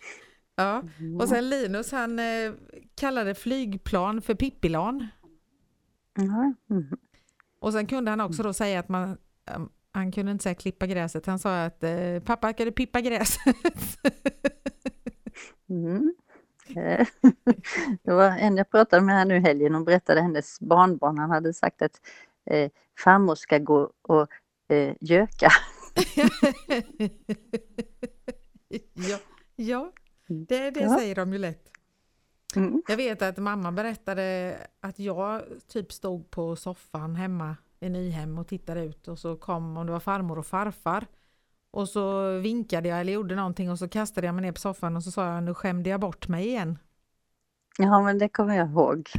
Ja. 0.56 0.82
Och 1.20 1.28
sen 1.28 1.48
Linus 1.48 1.92
han 1.92 2.18
eh, 2.18 2.52
kallade 2.94 3.34
flygplan 3.34 4.22
för 4.22 4.34
Pippilan. 4.34 5.08
Mm. 6.18 6.54
Och 7.60 7.72
sen 7.72 7.86
kunde 7.86 8.10
han 8.10 8.20
också 8.20 8.42
då 8.42 8.52
säga 8.52 8.80
att 8.80 8.88
man 8.88 9.18
ehm, 9.46 9.68
han 9.92 10.12
kunde 10.12 10.32
inte 10.32 10.42
säga 10.42 10.54
klippa 10.54 10.86
gräset, 10.86 11.26
han 11.26 11.38
sa 11.38 11.64
att 11.64 11.82
eh, 11.82 12.20
pappa 12.24 12.52
ska 12.52 12.64
du 12.64 12.72
pippa 12.72 13.00
gräset? 13.00 13.56
Mm. 15.68 16.14
Eh, 16.76 17.06
Det 18.02 18.12
var 18.12 18.24
en 18.38 18.56
jag 18.56 18.70
pratade 18.70 19.02
med 19.02 19.14
här 19.14 19.24
nu 19.24 19.40
helgen 19.40 19.74
och 19.74 19.84
berättade 19.84 20.20
hennes 20.20 20.60
barnbarn. 20.60 21.18
Han 21.18 21.30
hade 21.30 21.54
sagt 21.54 21.82
att 21.82 22.00
eh, 22.50 22.70
farmor 23.04 23.34
ska 23.34 23.58
gå 23.58 23.92
och 24.02 24.28
eh, 24.74 24.94
göka. 25.00 25.48
ja, 28.94 29.18
ja, 29.56 29.92
det, 30.26 30.70
det 30.70 30.80
Ja. 30.80 30.98
säger 30.98 31.14
de 31.14 31.32
ju 31.32 31.38
lätt. 31.38 31.70
Mm. 32.56 32.82
Jag 32.88 32.96
vet 32.96 33.22
att 33.22 33.38
mamma 33.38 33.72
berättade 33.72 34.56
att 34.80 34.98
jag 34.98 35.42
typ 35.68 35.92
stod 35.92 36.30
på 36.30 36.56
soffan 36.56 37.16
hemma 37.16 37.56
i 37.80 37.88
Nyhem 37.88 38.38
och 38.38 38.46
tittade 38.48 38.84
ut 38.84 39.08
och 39.08 39.18
så 39.18 39.36
kom 39.36 39.76
om 39.76 39.86
det 39.86 39.92
var 39.92 40.00
farmor 40.00 40.38
och 40.38 40.46
farfar. 40.46 41.06
Och 41.70 41.88
så 41.88 42.38
vinkade 42.38 42.88
jag 42.88 43.00
eller 43.00 43.12
gjorde 43.12 43.34
någonting 43.34 43.70
och 43.70 43.78
så 43.78 43.88
kastade 43.88 44.26
jag 44.26 44.34
mig 44.34 44.42
ner 44.42 44.52
på 44.52 44.60
soffan 44.60 44.96
och 44.96 45.04
så 45.04 45.10
sa 45.10 45.34
jag 45.34 45.42
nu 45.42 45.54
skämde 45.54 45.90
jag 45.90 46.00
bort 46.00 46.28
mig 46.28 46.46
igen. 46.46 46.78
Ja 47.78 48.02
men 48.02 48.18
det 48.18 48.28
kommer 48.28 48.56
jag 48.56 48.70
ihåg. 48.70 49.10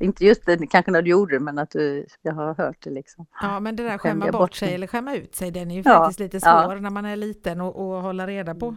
Inte 0.00 0.24
just 0.24 0.46
det 0.46 0.66
kanske 0.66 0.90
när 0.90 1.02
du 1.02 1.10
gjorde 1.10 1.34
det 1.34 1.40
men 1.40 1.58
att 1.58 1.70
du, 1.70 2.06
jag 2.22 2.32
har 2.32 2.54
hört 2.54 2.76
det 2.80 2.90
liksom. 2.90 3.26
Ja 3.42 3.60
men 3.60 3.76
det 3.76 3.82
där 3.82 3.98
skämma 3.98 4.26
bort 4.26 4.32
bort 4.32 4.54
sig 4.54 4.68
mig? 4.68 4.74
eller 4.74 4.86
skämma 4.86 5.14
ut 5.14 5.34
sig 5.34 5.50
den 5.50 5.70
är 5.70 5.74
ju 5.74 5.82
Ja, 5.84 5.98
faktiskt 5.98 6.20
lite 6.20 6.38
ja. 6.42 6.64
svår 6.64 6.76
när 6.76 6.90
man 6.90 7.04
är 7.04 7.16
liten 7.16 7.60
och, 7.60 7.76
och 7.76 8.02
hålla 8.02 8.26
reda 8.26 8.54
på. 8.54 8.76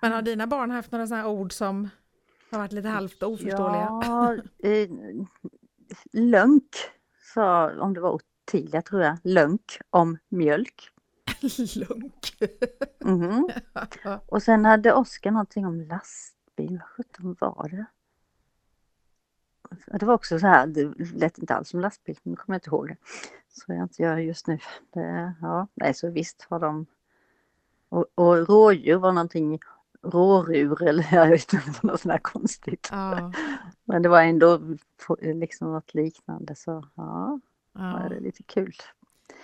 Men 0.00 0.12
har 0.12 0.22
dina 0.22 0.46
barn 0.46 0.70
haft 0.70 0.92
några 0.92 1.06
sådana 1.06 1.22
här 1.22 1.30
ord 1.30 1.52
som 1.52 1.88
har 2.50 2.58
varit 2.58 2.72
lite 2.72 2.88
halvt 2.88 3.22
oförståeliga? 3.22 3.88
Ja, 4.02 4.36
eh, 4.58 4.90
lönk 6.12 6.76
sa, 7.34 7.80
om 7.80 7.94
det 7.94 8.00
var 8.00 8.10
Ottilia 8.10 8.82
tror 8.82 9.02
jag, 9.02 9.18
lönk 9.22 9.78
om 9.90 10.18
mjölk. 10.28 10.90
Lunk. 11.76 12.36
Mhm. 13.04 13.48
Ja. 14.04 14.20
Och 14.26 14.42
sen 14.42 14.64
hade 14.64 14.92
Oskar 14.92 15.30
någonting 15.30 15.66
om 15.66 15.80
lastbil, 15.80 16.78
vad 16.78 16.88
sjutton 16.88 17.36
var 17.40 17.68
det? 17.68 17.86
Det 19.98 20.06
var 20.06 20.14
också 20.14 20.38
så 20.38 20.46
här, 20.46 20.66
det 20.66 20.94
lät 20.98 21.38
inte 21.38 21.54
alls 21.54 21.68
som 21.68 21.80
lastbil, 21.80 22.18
nu 22.22 22.36
kommer 22.36 22.54
jag 22.54 22.58
inte 22.58 22.70
ihåg 22.70 22.88
det. 22.88 22.96
Så 23.48 23.72
jag 23.72 23.82
inte 23.82 24.02
gör 24.02 24.16
just 24.16 24.46
nu. 24.46 24.58
Det, 24.90 25.34
ja, 25.40 25.68
nej, 25.74 25.94
så 25.94 26.10
visst 26.10 26.46
har 26.50 26.60
de... 26.60 26.86
Och, 27.88 28.06
och 28.14 28.48
rådjur 28.48 28.96
var 28.96 29.12
någonting, 29.12 29.58
rårur 30.10 30.82
eller 30.82 31.08
jag 31.14 31.28
vet 31.30 31.52
inte, 31.52 31.66
det 31.66 31.82
var 31.82 31.90
något 31.90 32.00
sånt 32.00 32.12
här 32.12 32.18
konstigt. 32.18 32.88
Ja, 32.92 33.32
Men 33.84 34.02
det 34.02 34.08
var 34.08 34.22
ändå 34.22 34.60
liksom 35.20 35.72
något 35.72 35.94
liknande 35.94 36.54
så 36.54 36.84
ja, 36.94 37.40
ja. 37.74 38.06
det 38.10 38.16
är 38.16 38.20
lite 38.20 38.42
kul. 38.42 38.74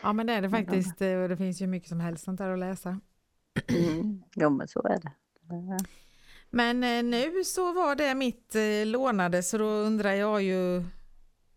ja 0.02 0.12
men 0.12 0.26
det 0.26 0.32
är 0.32 0.42
det 0.42 0.50
faktiskt 0.50 1.02
eh, 1.02 1.14
och 1.14 1.28
det 1.28 1.36
finns 1.36 1.62
ju 1.62 1.66
mycket 1.66 1.88
som 1.88 2.00
helst 2.00 2.24
sånt 2.24 2.38
där 2.38 2.50
att 2.50 2.58
läsa. 2.58 3.00
Mm. 3.68 4.22
Jo 4.34 4.50
men 4.50 4.68
så 4.68 4.82
är 4.82 4.98
det. 5.00 5.12
Det- 5.40 5.84
Men 6.50 6.84
eh, 6.84 7.02
nu 7.02 7.44
så 7.44 7.72
var 7.72 7.94
det 7.96 8.14
mitt 8.14 8.54
eh, 8.54 8.86
lånade 8.86 9.42
så 9.42 9.58
då 9.58 9.64
undrar 9.64 10.12
jag 10.12 10.42
ju 10.42 10.84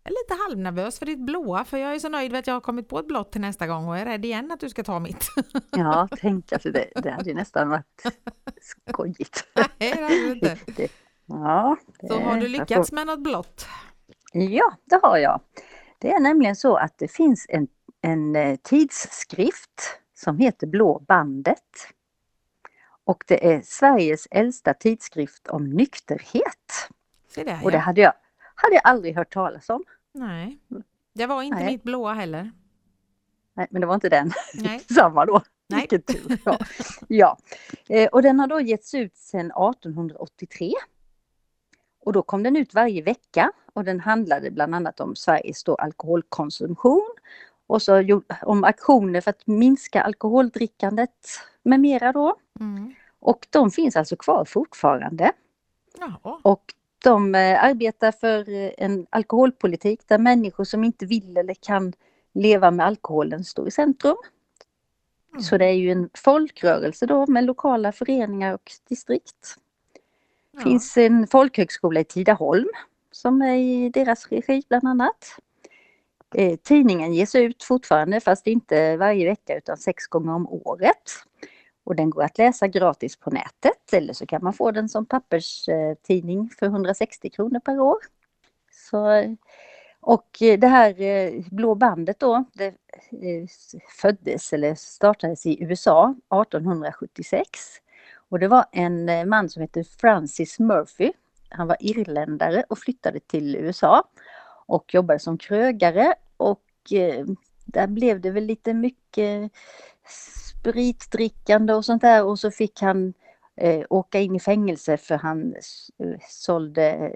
jag 0.06 0.12
är 0.12 0.24
lite 0.24 0.42
halvnervös 0.42 0.98
för 0.98 1.06
ditt 1.06 1.18
blåa 1.18 1.64
för 1.64 1.78
jag 1.78 1.94
är 1.94 1.98
så 1.98 2.08
nöjd 2.08 2.32
med 2.32 2.38
att 2.38 2.46
jag 2.46 2.54
har 2.54 2.60
kommit 2.60 2.88
på 2.88 2.98
ett 2.98 3.06
blått 3.06 3.32
till 3.32 3.40
nästa 3.40 3.66
gång 3.66 3.88
och 3.88 3.98
är 3.98 4.04
rädd 4.04 4.24
igen 4.24 4.52
att 4.52 4.60
du 4.60 4.68
ska 4.68 4.84
ta 4.84 4.98
mitt. 4.98 5.26
Ja, 5.70 6.08
tänk 6.20 6.52
alltså 6.52 6.70
det, 6.70 6.90
det 6.94 7.10
hade 7.10 7.30
ju 7.30 7.34
nästan 7.34 7.68
varit 7.68 8.02
skojigt. 8.60 9.44
Nej, 9.54 9.68
det 9.78 10.02
hade 10.02 10.32
inte. 10.32 10.58
Det, 10.76 10.92
ja, 11.26 11.76
det, 12.00 12.08
Så 12.08 12.20
har 12.20 12.36
du 12.36 12.48
lyckats 12.48 12.92
med 12.92 13.06
något 13.06 13.20
blått? 13.20 13.66
Får, 14.32 14.42
ja, 14.42 14.72
det 14.84 15.00
har 15.02 15.18
jag. 15.18 15.40
Det 15.98 16.10
är 16.10 16.20
nämligen 16.20 16.56
så 16.56 16.76
att 16.76 16.98
det 16.98 17.08
finns 17.08 17.46
en, 17.48 17.68
en 18.02 18.36
eh, 18.36 18.56
tidskrift 18.56 20.00
som 20.14 20.38
heter 20.38 20.66
Blå 20.66 21.04
bandet. 21.08 21.58
Och 23.04 23.24
det 23.26 23.52
är 23.52 23.62
Sveriges 23.64 24.26
äldsta 24.30 24.74
tidskrift 24.74 25.48
om 25.48 25.70
nykterhet. 25.70 26.88
Se 27.28 27.44
där 27.44 27.60
Och 27.64 27.70
det 27.70 27.76
ja. 27.76 27.80
hade 27.80 28.00
jag, 28.00 28.12
hade 28.54 28.74
jag 28.74 28.82
aldrig 28.84 29.16
hört 29.16 29.32
talas 29.32 29.70
om. 29.70 29.84
Nej, 30.18 30.58
det 31.12 31.26
var 31.26 31.42
inte 31.42 31.58
Nej. 31.58 31.72
mitt 31.72 31.82
blåa 31.82 32.14
heller. 32.14 32.52
Nej, 33.54 33.66
men 33.70 33.80
det 33.80 33.86
var 33.86 33.94
inte 33.94 34.08
den. 34.08 34.32
Nej. 34.54 34.80
Samma 34.94 35.24
då. 35.26 35.42
Nej. 35.68 35.80
Vilken 35.80 36.02
tur. 36.02 36.38
Ja. 36.44 36.58
ja. 37.08 37.38
Eh, 37.88 38.08
Och 38.08 38.22
den 38.22 38.40
har 38.40 38.46
då 38.46 38.60
getts 38.60 38.94
ut 38.94 39.16
sedan 39.16 39.46
1883. 39.46 40.72
Och 42.04 42.12
då 42.12 42.22
kom 42.22 42.42
den 42.42 42.56
ut 42.56 42.74
varje 42.74 43.02
vecka 43.02 43.52
och 43.72 43.84
den 43.84 44.00
handlade 44.00 44.50
bland 44.50 44.74
annat 44.74 45.00
om 45.00 45.16
Sveriges 45.16 45.64
då 45.64 45.74
alkoholkonsumtion 45.74 47.14
och 47.66 47.82
så 47.82 48.20
om 48.42 48.64
aktioner 48.64 49.20
för 49.20 49.30
att 49.30 49.46
minska 49.46 50.02
alkoholdrickandet 50.02 51.10
med 51.62 51.80
mera 51.80 52.12
då. 52.12 52.36
Mm. 52.60 52.94
Och 53.20 53.46
de 53.50 53.70
finns 53.70 53.96
alltså 53.96 54.16
kvar 54.16 54.44
fortfarande. 54.44 55.32
Jaha. 55.98 56.40
Och 56.42 56.74
de 57.04 57.34
eh, 57.34 57.64
arbetar 57.64 58.12
för 58.12 58.48
eh, 58.48 58.70
en 58.78 59.06
alkoholpolitik 59.10 60.08
där 60.08 60.18
människor 60.18 60.64
som 60.64 60.84
inte 60.84 61.06
vill 61.06 61.36
eller 61.36 61.54
kan 61.54 61.92
leva 62.34 62.70
med 62.70 62.86
alkoholen 62.86 63.44
står 63.44 63.68
i 63.68 63.70
centrum. 63.70 64.16
Så 65.40 65.58
det 65.58 65.64
är 65.64 65.72
ju 65.72 65.90
en 65.90 66.10
folkrörelse 66.14 67.06
då 67.06 67.26
med 67.26 67.44
lokala 67.44 67.92
föreningar 67.92 68.54
och 68.54 68.72
distrikt. 68.88 69.56
Ja. 70.52 70.60
finns 70.60 70.96
en 70.96 71.26
folkhögskola 71.26 72.00
i 72.00 72.04
Tidaholm 72.04 72.68
som 73.10 73.42
är 73.42 73.56
i 73.56 73.88
deras 73.88 74.28
regi 74.28 74.62
bland 74.68 74.88
annat. 74.88 75.38
Eh, 76.34 76.56
tidningen 76.56 77.14
ges 77.14 77.34
ut 77.34 77.64
fortfarande 77.64 78.20
fast 78.20 78.46
inte 78.46 78.96
varje 78.96 79.28
vecka 79.28 79.56
utan 79.56 79.76
sex 79.76 80.06
gånger 80.06 80.34
om 80.34 80.48
året. 80.48 81.12
Och 81.86 81.96
den 81.96 82.10
går 82.10 82.22
att 82.22 82.38
läsa 82.38 82.68
gratis 82.68 83.16
på 83.16 83.30
nätet 83.30 83.92
eller 83.92 84.12
så 84.12 84.26
kan 84.26 84.44
man 84.44 84.52
få 84.52 84.70
den 84.70 84.88
som 84.88 85.06
papperstidning 85.06 86.50
för 86.58 86.66
160 86.66 87.30
kronor 87.30 87.60
per 87.60 87.80
år. 87.80 87.96
Så, 88.70 89.36
och 90.00 90.28
det 90.38 90.66
här 90.66 91.00
eh, 91.00 91.44
blå 91.50 91.74
bandet 91.74 92.20
då, 92.20 92.44
det 92.52 92.66
eh, 92.66 93.46
föddes 94.00 94.52
eller 94.52 94.74
startades 94.74 95.46
i 95.46 95.62
USA 95.62 96.14
1876. 96.42 97.48
Och 98.28 98.38
det 98.38 98.48
var 98.48 98.64
en 98.72 99.08
eh, 99.08 99.24
man 99.24 99.48
som 99.48 99.62
hette 99.62 99.84
Francis 99.84 100.58
Murphy. 100.58 101.12
Han 101.48 101.66
var 101.66 101.76
irländare 101.80 102.64
och 102.68 102.78
flyttade 102.78 103.20
till 103.20 103.56
USA 103.56 104.04
och 104.66 104.94
jobbade 104.94 105.18
som 105.18 105.38
krögare 105.38 106.14
och 106.36 106.62
där 107.64 107.86
blev 107.86 108.20
det 108.20 108.30
väl 108.30 108.44
lite 108.44 108.74
mycket 108.74 109.52
spritdrickande 110.70 111.72
och 111.74 111.84
sånt 111.84 112.02
där 112.02 112.24
och 112.24 112.38
så 112.38 112.50
fick 112.50 112.82
han 112.82 113.14
eh, 113.56 113.84
åka 113.90 114.20
in 114.20 114.36
i 114.36 114.40
fängelse 114.40 114.96
för 114.96 115.14
han 115.14 115.54
eh, 115.98 116.18
sålde, 116.28 117.12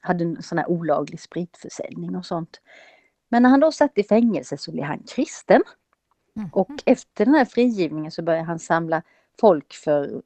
hade 0.00 0.24
en 0.24 0.42
sån 0.42 0.58
här 0.58 0.70
olaglig 0.70 1.20
spritförsäljning 1.20 2.16
och 2.16 2.26
sånt. 2.26 2.60
Men 3.28 3.42
när 3.42 3.50
han 3.50 3.60
då 3.60 3.72
satt 3.72 3.98
i 3.98 4.02
fängelse 4.02 4.56
så 4.56 4.72
blev 4.72 4.84
han 4.84 5.02
kristen 5.14 5.62
Mhm. 6.34 6.48
och 6.52 6.82
efter 6.86 7.24
den 7.24 7.34
här 7.34 7.44
frigivningen 7.44 8.10
så 8.10 8.22
började 8.22 8.44
han 8.44 8.58
samla 8.58 9.02
folk 9.40 9.72
för, 9.72 10.22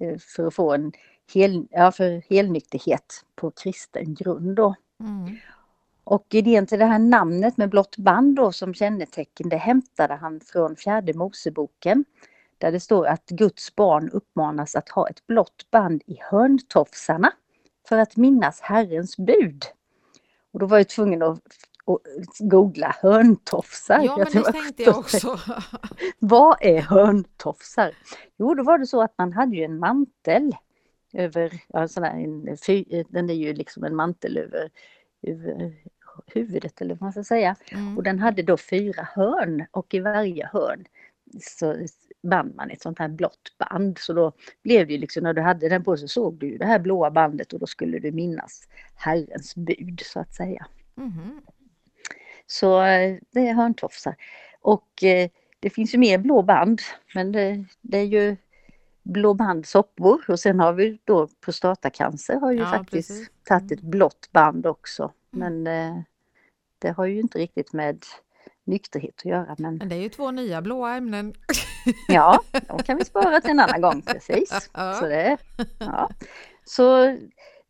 eh, 0.00 0.18
för 0.18 0.46
att 0.46 0.54
få 0.54 0.74
en 0.74 0.92
hel, 1.34 1.66
ja, 1.70 1.92
för 1.92 2.22
helnykterhet 2.30 3.24
på 3.34 3.50
kristen 3.50 4.14
grund 4.14 4.56
då. 4.56 4.74
Mm. 5.00 5.36
Och 6.04 6.26
idén 6.30 6.66
till 6.66 6.78
det 6.78 6.84
här 6.84 6.98
namnet 6.98 7.56
med 7.56 7.70
blått 7.70 7.96
band 7.96 8.36
då 8.36 8.52
som 8.52 8.74
kännetecken 8.74 9.48
det 9.48 9.56
hämtade 9.56 10.14
han 10.14 10.40
från 10.40 10.76
fjärde 10.76 11.14
Moseboken. 11.14 12.04
Där 12.58 12.72
det 12.72 12.80
står 12.80 13.06
att 13.06 13.26
Guds 13.26 13.74
barn 13.74 14.10
uppmanas 14.10 14.76
att 14.76 14.88
ha 14.88 15.08
ett 15.08 15.26
blått 15.26 15.70
band 15.70 16.02
i 16.06 16.18
hörntofsarna 16.20 17.32
för 17.88 17.98
att 17.98 18.16
minnas 18.16 18.60
Herrens 18.60 19.16
bud. 19.16 19.64
Och 20.52 20.58
då 20.58 20.66
var 20.66 20.78
jag 20.78 20.88
tvungen 20.88 21.22
att, 21.22 21.38
att 21.86 22.38
googla 22.38 22.96
hörntofsar. 23.00 24.00
Ja, 24.04 24.16
men 24.16 24.42
det 24.42 24.52
tänkte, 24.52 24.82
jag 24.82 24.98
också. 24.98 25.38
Vad 26.18 26.56
är 26.60 26.80
hörntofsar? 26.80 27.94
Jo, 28.36 28.54
då 28.54 28.62
var 28.62 28.78
det 28.78 28.86
så 28.86 29.02
att 29.02 29.14
man 29.18 29.32
hade 29.32 29.56
ju 29.56 29.64
en 29.64 29.78
mantel 29.78 30.56
över, 31.12 31.62
ja, 31.68 31.88
sån 31.88 32.02
här, 32.02 32.18
en, 32.18 32.56
den 33.08 33.30
är 33.30 33.34
ju 33.34 33.52
liksom 33.52 33.84
en 33.84 33.96
mantel 33.96 34.36
över, 34.36 34.70
över 35.22 35.74
huvudet 36.26 36.80
eller 36.80 36.94
vad 36.94 37.02
man 37.02 37.12
ska 37.12 37.24
säga. 37.24 37.56
Mm. 37.72 37.96
Och 37.96 38.02
den 38.02 38.18
hade 38.18 38.42
då 38.42 38.56
fyra 38.56 39.08
hörn 39.14 39.66
och 39.70 39.94
i 39.94 40.00
varje 40.00 40.46
hörn 40.52 40.84
så 41.40 41.76
band 42.22 42.54
man 42.54 42.70
ett 42.70 42.82
sånt 42.82 42.98
här 42.98 43.08
blått 43.08 43.58
band. 43.58 43.98
Så 43.98 44.12
då 44.12 44.32
blev 44.62 44.86
det 44.86 44.92
ju 44.92 44.98
liksom, 44.98 45.22
när 45.22 45.32
du 45.32 45.42
hade 45.42 45.68
den 45.68 45.84
på 45.84 45.96
så 45.96 46.08
såg 46.08 46.38
du 46.38 46.58
det 46.58 46.66
här 46.66 46.78
blåa 46.78 47.10
bandet 47.10 47.52
och 47.52 47.58
då 47.58 47.66
skulle 47.66 47.98
du 47.98 48.12
minnas 48.12 48.68
Herrens 48.94 49.54
bud 49.56 50.00
så 50.04 50.20
att 50.20 50.34
säga. 50.34 50.66
Mhm. 50.94 51.42
Så 52.46 52.82
eh, 52.82 53.16
det 53.30 53.48
är 53.48 53.54
hörntofsar. 53.54 54.16
Och 54.60 55.04
eh, 55.04 55.28
det 55.60 55.70
finns 55.70 55.94
ju 55.94 55.98
mer 55.98 56.18
blå 56.18 56.42
band 56.42 56.80
men 57.14 57.32
det, 57.32 57.64
det 57.80 57.98
är 57.98 58.04
ju 58.04 58.36
blå 59.02 59.34
band 59.34 59.66
soppor 59.66 60.24
och 60.28 60.40
sen 60.40 60.60
har 60.60 60.72
vi 60.72 60.98
då 61.04 61.28
prostatacancer 61.44 62.36
har 62.36 62.52
ju 62.52 62.58
Ja, 62.58 62.66
faktiskt 62.70 63.08
precis. 63.08 63.30
tagit 63.44 63.72
ett 63.72 63.80
blått 63.80 64.28
band 64.32 64.66
också. 64.66 65.12
Mm. 65.34 65.62
Men 65.62 65.66
eh, 65.96 66.02
det 66.78 66.90
har 66.90 67.04
ju 67.06 67.20
inte 67.20 67.38
riktigt 67.38 67.72
med 67.72 68.04
nykterhet 68.64 69.14
att 69.18 69.24
göra 69.24 69.54
men 69.58 69.76
Men 69.76 69.88
det 69.88 69.94
är 69.96 70.00
ju 70.00 70.08
två 70.08 70.30
nya 70.30 70.62
blåa 70.62 70.94
ämnen. 70.94 71.34
ja, 72.08 72.40
de 72.68 72.82
kan 72.82 72.96
vi 72.98 73.04
spara 73.04 73.40
till 73.40 73.50
en 73.50 73.60
annan 73.60 73.80
gång 73.80 74.02
precis. 74.02 74.70
Ja. 74.74 74.92
Så 74.92 75.06
det, 75.06 75.36
ja. 75.78 76.10
Så 76.64 77.16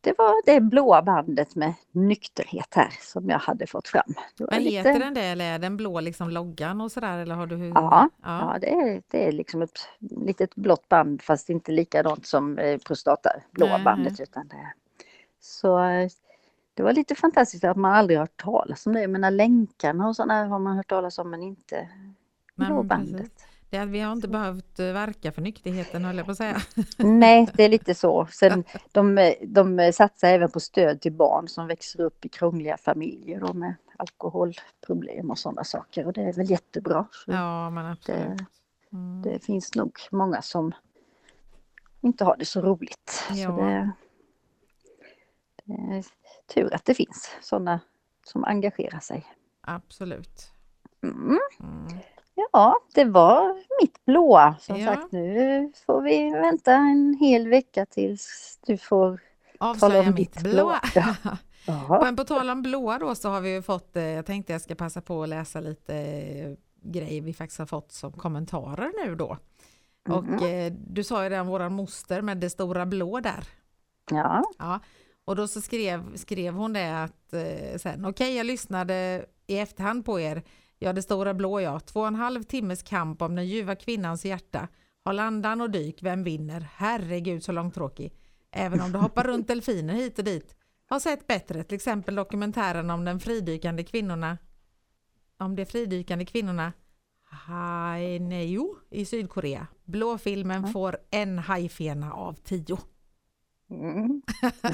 det 0.01 0.19
var 0.19 0.43
det 0.47 0.61
blåa 0.61 1.03
bandet 1.03 1.55
med 1.55 1.75
nykterhet 1.93 2.75
här 2.75 2.89
som 3.01 3.29
jag 3.29 3.39
hade 3.39 3.67
fått 3.67 3.89
fram. 3.89 4.15
Men 4.51 4.63
lite- 4.63 4.77
heter 4.77 4.99
den 4.99 5.15
det 5.15 5.23
eller 5.25 5.45
är 5.55 5.59
den 5.59 5.77
blå 5.77 6.01
liksom 6.01 6.31
loggan 6.31 6.81
och 6.81 6.93
sådär 6.93 7.19
eller 7.19 7.35
har 7.35 7.47
du 7.47 7.57
hur? 7.57 7.69
Ja, 7.69 8.09
ja. 8.23 8.53
Ja, 8.53 8.59
det 8.61 8.71
är, 8.73 9.03
det 9.09 9.29
är 9.29 9.33
liksom 9.33 9.63
ett 9.63 9.89
litet 10.01 10.55
blått 10.55 10.89
band 10.89 11.23
fast 11.23 11.51
inte 11.51 11.73
likadant 11.73 12.27
som 12.27 12.59
eh, 12.59 12.79
prostata, 12.79 13.31
blåa 13.51 13.69
Nej, 13.77 13.85
bandet. 13.85 14.21
Utan 14.21 14.49
det. 14.49 14.73
Så 15.41 15.85
eh, 15.85 16.09
det 16.75 16.83
var 16.83 16.93
lite 16.93 17.15
fantastiskt 17.15 17.65
att 17.65 17.77
man 17.77 17.93
aldrig 17.93 18.19
hört 18.19 18.37
talas 18.43 18.87
om 18.87 18.93
det. 18.93 19.01
Jag 19.01 19.11
menar 19.11 19.31
länkarna 19.31 20.09
och 20.09 20.17
sådana 20.17 20.45
har 20.47 20.59
man 20.59 20.77
hört 20.77 20.89
talas 20.89 21.19
om 21.19 21.31
men 21.31 21.43
inte 21.43 21.89
men 22.55 22.89
bandet. 22.89 23.33
Det, 23.71 23.77
är- 23.77 23.87
vi 23.87 24.01
har 24.01 24.13
inte 24.13 24.29
behövt 24.29 24.79
eh, 24.79 24.87
verka 24.87 25.33
för 25.33 25.43
nykterheten 25.43 26.05
höll 26.05 26.17
jag 26.17 26.27
på 26.27 26.33
att 26.33 26.39
säga. 26.39 26.57
Nej, 26.99 27.49
det 27.55 27.63
är 27.65 27.69
lite 27.69 27.95
så. 27.95 28.27
Sen, 28.31 28.65
de, 28.93 29.35
de 29.43 29.93
satsar 29.95 30.29
även 30.29 30.51
på 30.51 30.61
stöd 30.61 31.01
till 31.01 31.13
barn 31.13 31.49
som 31.49 31.67
växer 31.67 32.01
upp 32.01 32.25
i 32.25 32.29
krångliga 32.29 32.77
familjer 32.77 33.41
då 33.41 33.53
med 33.53 33.75
alkoholproblem 33.97 35.31
och 35.31 35.39
sådana 35.39 35.65
saker 35.65 36.07
och 36.07 36.13
det 36.13 36.23
är 36.23 36.33
väl 36.33 36.51
jättebra. 36.51 37.07
Ja, 37.27 37.71
men 37.71 37.87
absolut. 37.87 38.41
Mm. 38.93 39.23
det 39.23 39.45
finns 39.45 39.75
nog 39.75 39.93
många 40.11 40.43
som 40.43 40.73
inte 42.01 42.25
har 42.25 42.37
det 42.37 42.45
så 42.45 42.61
roligt. 42.61 43.25
Ja. 43.31 43.49
Så 43.57 43.57
det, 43.63 43.63
det 43.67 43.91
tur 46.55 46.75
att 46.75 46.85
det 46.85 46.95
finns 46.95 47.31
sådana 47.43 47.81
som 48.27 48.45
engagerar 48.45 49.01
sig. 49.01 49.25
Absolut. 49.61 50.51
Mm. 51.03 51.39
Mm. 51.61 51.99
Ja, 52.53 52.77
det 52.95 53.05
var 53.05 53.55
mitt 53.83 54.05
blåa. 54.05 54.57
Som 54.61 54.77
Ja. 54.77 54.95
sagt, 54.95 55.13
nu 55.13 55.73
får 55.87 56.03
vi 56.03 56.31
vänta 56.31 56.73
en 56.73 57.17
hel 57.21 57.49
vecka 57.49 57.87
tills 57.87 58.59
du 58.67 58.79
får 58.79 59.21
tala 59.59 59.71
Avslöja 59.71 60.01
om 60.09 60.15
mitt 60.15 60.17
ditt 60.33 60.43
blå. 60.43 60.51
blåa. 60.53 60.81
Ja. 61.67 62.01
Men 62.03 62.17
på 62.17 62.25
tal 62.25 62.51
om 62.51 62.63
blåa 62.63 62.99
då 62.99 63.15
så 63.15 63.29
har 63.29 63.41
vi 63.41 63.63
fått, 63.63 63.97
eh, 63.97 64.03
jag 64.03 64.27
tänkte 64.27 64.53
jag 64.53 64.61
ska 64.63 64.75
passa 64.75 65.01
på 65.01 65.23
att 65.23 65.29
läsa 65.29 65.61
lite 65.61 65.95
eh, 65.97 66.53
grejer 66.83 67.23
vi 67.23 67.33
faktiskt 67.35 67.59
har 67.59 67.67
fått 67.67 67.93
som 67.93 68.13
kommentarer 68.13 68.93
nu 69.07 69.15
då. 69.15 69.37
Och 70.09 70.25
Mhm. 70.25 70.45
eh, 70.45 70.73
du 70.73 71.05
sa 71.05 71.23
ju 71.23 71.29
det 71.29 71.41
om 71.41 71.47
våran 71.47 71.73
moster 71.73 72.23
med 72.23 72.39
det 72.39 72.51
stora 72.51 72.87
blå 72.87 73.21
där. 73.21 73.45
Ja. 74.11 74.43
Ja, 74.59 74.81
och 75.25 75.37
då 75.37 75.49
så 75.49 75.61
skrev, 75.61 76.17
skrev 76.17 76.55
hon 76.55 76.73
det 76.73 77.03
att 77.03 77.33
eh, 77.33 77.79
sen, 77.79 78.05
okej 78.05 78.37
jag 78.37 78.47
lyssnade 78.47 79.27
i 79.47 79.59
efterhand 79.59 80.05
på 80.05 80.21
er, 80.21 80.43
ja 80.79 80.93
det 80.93 81.03
stora 81.03 81.35
blå 81.35 81.61
ja, 81.61 81.81
två 81.81 82.01
och 82.01 82.07
en 82.07 82.15
halv 82.15 82.43
timmes 82.43 82.83
kamp 82.83 83.23
om 83.23 83.35
den 83.35 83.47
ljuva 83.47 83.75
kvinnans 83.75 84.25
hjärta, 84.25 84.69
har 85.05 85.13
landan 85.13 85.61
och 85.61 85.71
dyk, 85.71 86.03
vem 86.03 86.25
vinner? 86.25 86.69
Herregud 86.75 87.45
så 87.45 87.53
långtråkig. 87.53 88.13
Även 88.51 88.81
om 88.81 88.93
det 88.93 88.99
hoppar 88.99 89.25
runt 89.25 89.49
delfiner 89.49 89.95
hit 89.95 90.19
och 90.19 90.25
dit. 90.25 90.57
Har 90.87 91.01
sett 91.01 91.27
bättre, 91.27 91.65
till 91.65 91.77
exempel 91.77 92.15
dokumentären 92.15 92.91
om 92.91 93.05
den 93.05 93.21
fridykande 93.21 93.85
kvinnorna, 93.85 94.39
om 95.39 95.57
de 95.57 95.67
fridykande 95.67 96.25
kvinnorna 96.25 96.73
Haineo 97.35 98.77
i 98.91 99.05
Sydkorea. 99.05 99.67
Blåfilmen 99.85 100.73
får 100.73 100.99
en 101.11 101.39
hajfena 101.39 102.13
av 102.13 102.33
tio. 102.33 102.79
Mm. 103.71 104.23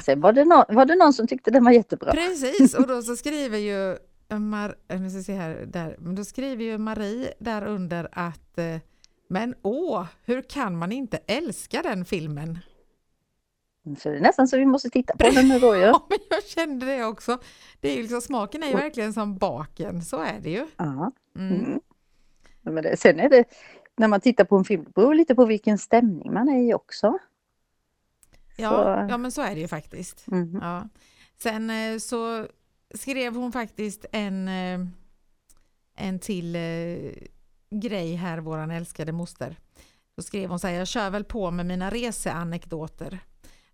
Sen 0.03 0.21
var 0.21 0.33
det, 0.33 0.45
någon, 0.45 0.65
var 0.69 0.85
det 0.85 0.95
någon 0.95 1.13
som 1.13 1.27
tyckte 1.27 1.51
den 1.51 1.63
var 1.63 1.71
jättebra. 1.71 2.11
Precis, 2.11 2.73
och 2.73 2.87
då 2.87 3.01
så 3.01 3.15
skriver 3.15 3.57
ju 3.57 3.97
Mar- 4.29 4.75
eh, 4.87 5.01
nu 5.01 5.09
ska 5.09 5.23
se 5.23 5.33
här, 5.33 5.65
där, 5.67 5.95
men 5.99 6.15
då 6.15 6.23
skriver 6.23 6.63
ju 6.63 6.77
Marie 6.77 7.33
där 7.39 7.65
under 7.65 8.09
att 8.11 8.57
eh, 8.57 8.77
men 9.27 9.55
åh, 9.61 10.05
hur 10.25 10.41
kan 10.41 10.77
man 10.77 10.91
inte 10.91 11.17
älska 11.27 11.81
den 11.81 12.05
filmen? 12.05 12.59
Så 13.99 14.09
det 14.09 14.17
är 14.17 14.21
nästan 14.21 14.47
så 14.47 14.57
vi 14.57 14.65
måste 14.65 14.89
titta 14.89 15.17
på 15.17 15.29
den 15.29 15.47
nu 15.47 15.59
då 15.59 15.75
ju. 15.75 15.81
Ja, 15.85 16.05
men 16.09 16.19
jag 16.29 16.43
kände 16.43 16.85
det 16.85 17.05
också. 17.05 17.39
Det 17.79 17.89
är 17.91 17.95
ju 17.95 18.01
liksom, 18.01 18.21
smaken 18.21 18.63
är 18.63 18.67
ju 18.67 18.73
verkligen 18.73 19.13
som 19.13 19.37
baken, 19.37 20.01
så 20.01 20.17
är 20.21 20.39
det 20.41 20.49
ju. 20.49 20.67
Ja. 20.77 21.11
Mm. 21.37 21.55
Mm. 21.65 21.79
Men 22.61 22.83
det, 22.83 22.97
sen 22.99 23.19
är 23.19 23.29
det, 23.29 23.43
när 23.97 24.07
man 24.07 24.21
tittar 24.21 24.43
på 24.45 24.57
en 24.57 24.63
film, 24.63 24.83
det 24.83 24.93
beror 24.93 25.15
lite 25.15 25.35
på 25.35 25.45
vilken 25.45 25.77
stämning 25.77 26.33
man 26.33 26.49
är 26.49 26.69
i 26.69 26.73
också. 26.73 27.17
Ja, 28.55 28.69
Så- 28.69 29.11
ja, 29.11 29.17
men 29.17 29.31
så 29.31 29.41
är 29.41 29.55
det 29.55 29.61
ju 29.61 29.67
faktiskt. 29.67 30.27
Mm. 30.31 30.59
Ja. 30.61 30.89
Sen 31.37 31.69
eh, 31.69 31.97
så 31.97 32.47
skrev 32.95 33.35
hon 33.35 33.51
faktiskt 33.51 34.05
en, 34.11 34.47
eh, 34.47 34.79
en 35.95 36.19
till 36.19 36.55
eh, 36.55 37.11
grej 37.81 38.15
här, 38.15 38.37
våran 38.37 38.71
älskade 38.71 39.11
moster. 39.11 39.55
Då 40.17 40.23
skrev 40.23 40.49
hon 40.49 40.59
så 40.59 40.67
här, 40.67 40.73
jag 40.73 40.87
kör 40.87 41.09
väl 41.09 41.23
på 41.23 41.51
med 41.51 41.65
mina 41.65 41.89
reseanekdoter. 41.89 43.19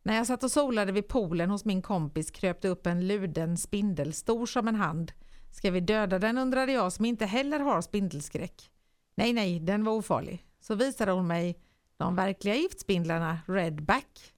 När 0.04 0.16
jag 0.16 0.28
satt 0.28 0.44
och 0.44 0.52
solade 0.52 0.92
vid 0.92 1.08
poolen 1.08 1.50
hos 1.50 1.66
min 1.66 1.82
kompis 1.82 2.32
kröp 2.32 2.62
det 2.62 2.68
upp 2.70 2.88
en 2.88 3.08
luden 3.08 3.58
spindel, 3.58 4.14
stor 4.14 4.46
som 4.46 4.68
en 4.68 4.76
hand. 4.76 5.12
Ska 5.52 5.72
vi 5.72 5.80
döda 5.80 6.20
den 6.20 6.38
undrade 6.38 6.72
jag 6.72 6.94
som 6.94 7.06
inte 7.06 7.26
heller 7.26 7.60
har 7.60 7.82
spindelskräck. 7.82 8.70
Nej, 9.16 9.34
nej, 9.34 9.60
den 9.60 9.84
var 9.84 9.94
ofarlig. 9.94 10.46
Så 10.60 10.76
visade 10.76 11.12
hon 11.12 11.28
mig 11.28 11.60
de 11.98 12.16
verkliga 12.16 12.56
giftspindlarna, 12.56 13.40
Redback. 13.48 14.34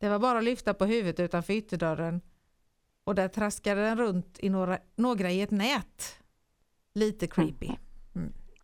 Det 0.00 0.08
var 0.08 0.18
bara 0.18 0.38
att 0.38 0.44
lyfta 0.44 0.74
på 0.74 0.84
huvudet 0.84 1.20
utanför 1.20 1.52
ytterdörren 1.52 2.20
och 3.04 3.14
där 3.14 3.28
traskade 3.28 3.82
den 3.82 3.98
runt 3.98 4.38
i 4.38 4.48
några, 4.48 4.78
några 4.96 5.30
i 5.30 5.40
ett 5.40 5.50
nät. 5.50 6.18
Lite 6.94 7.26
creepy. 7.26 7.68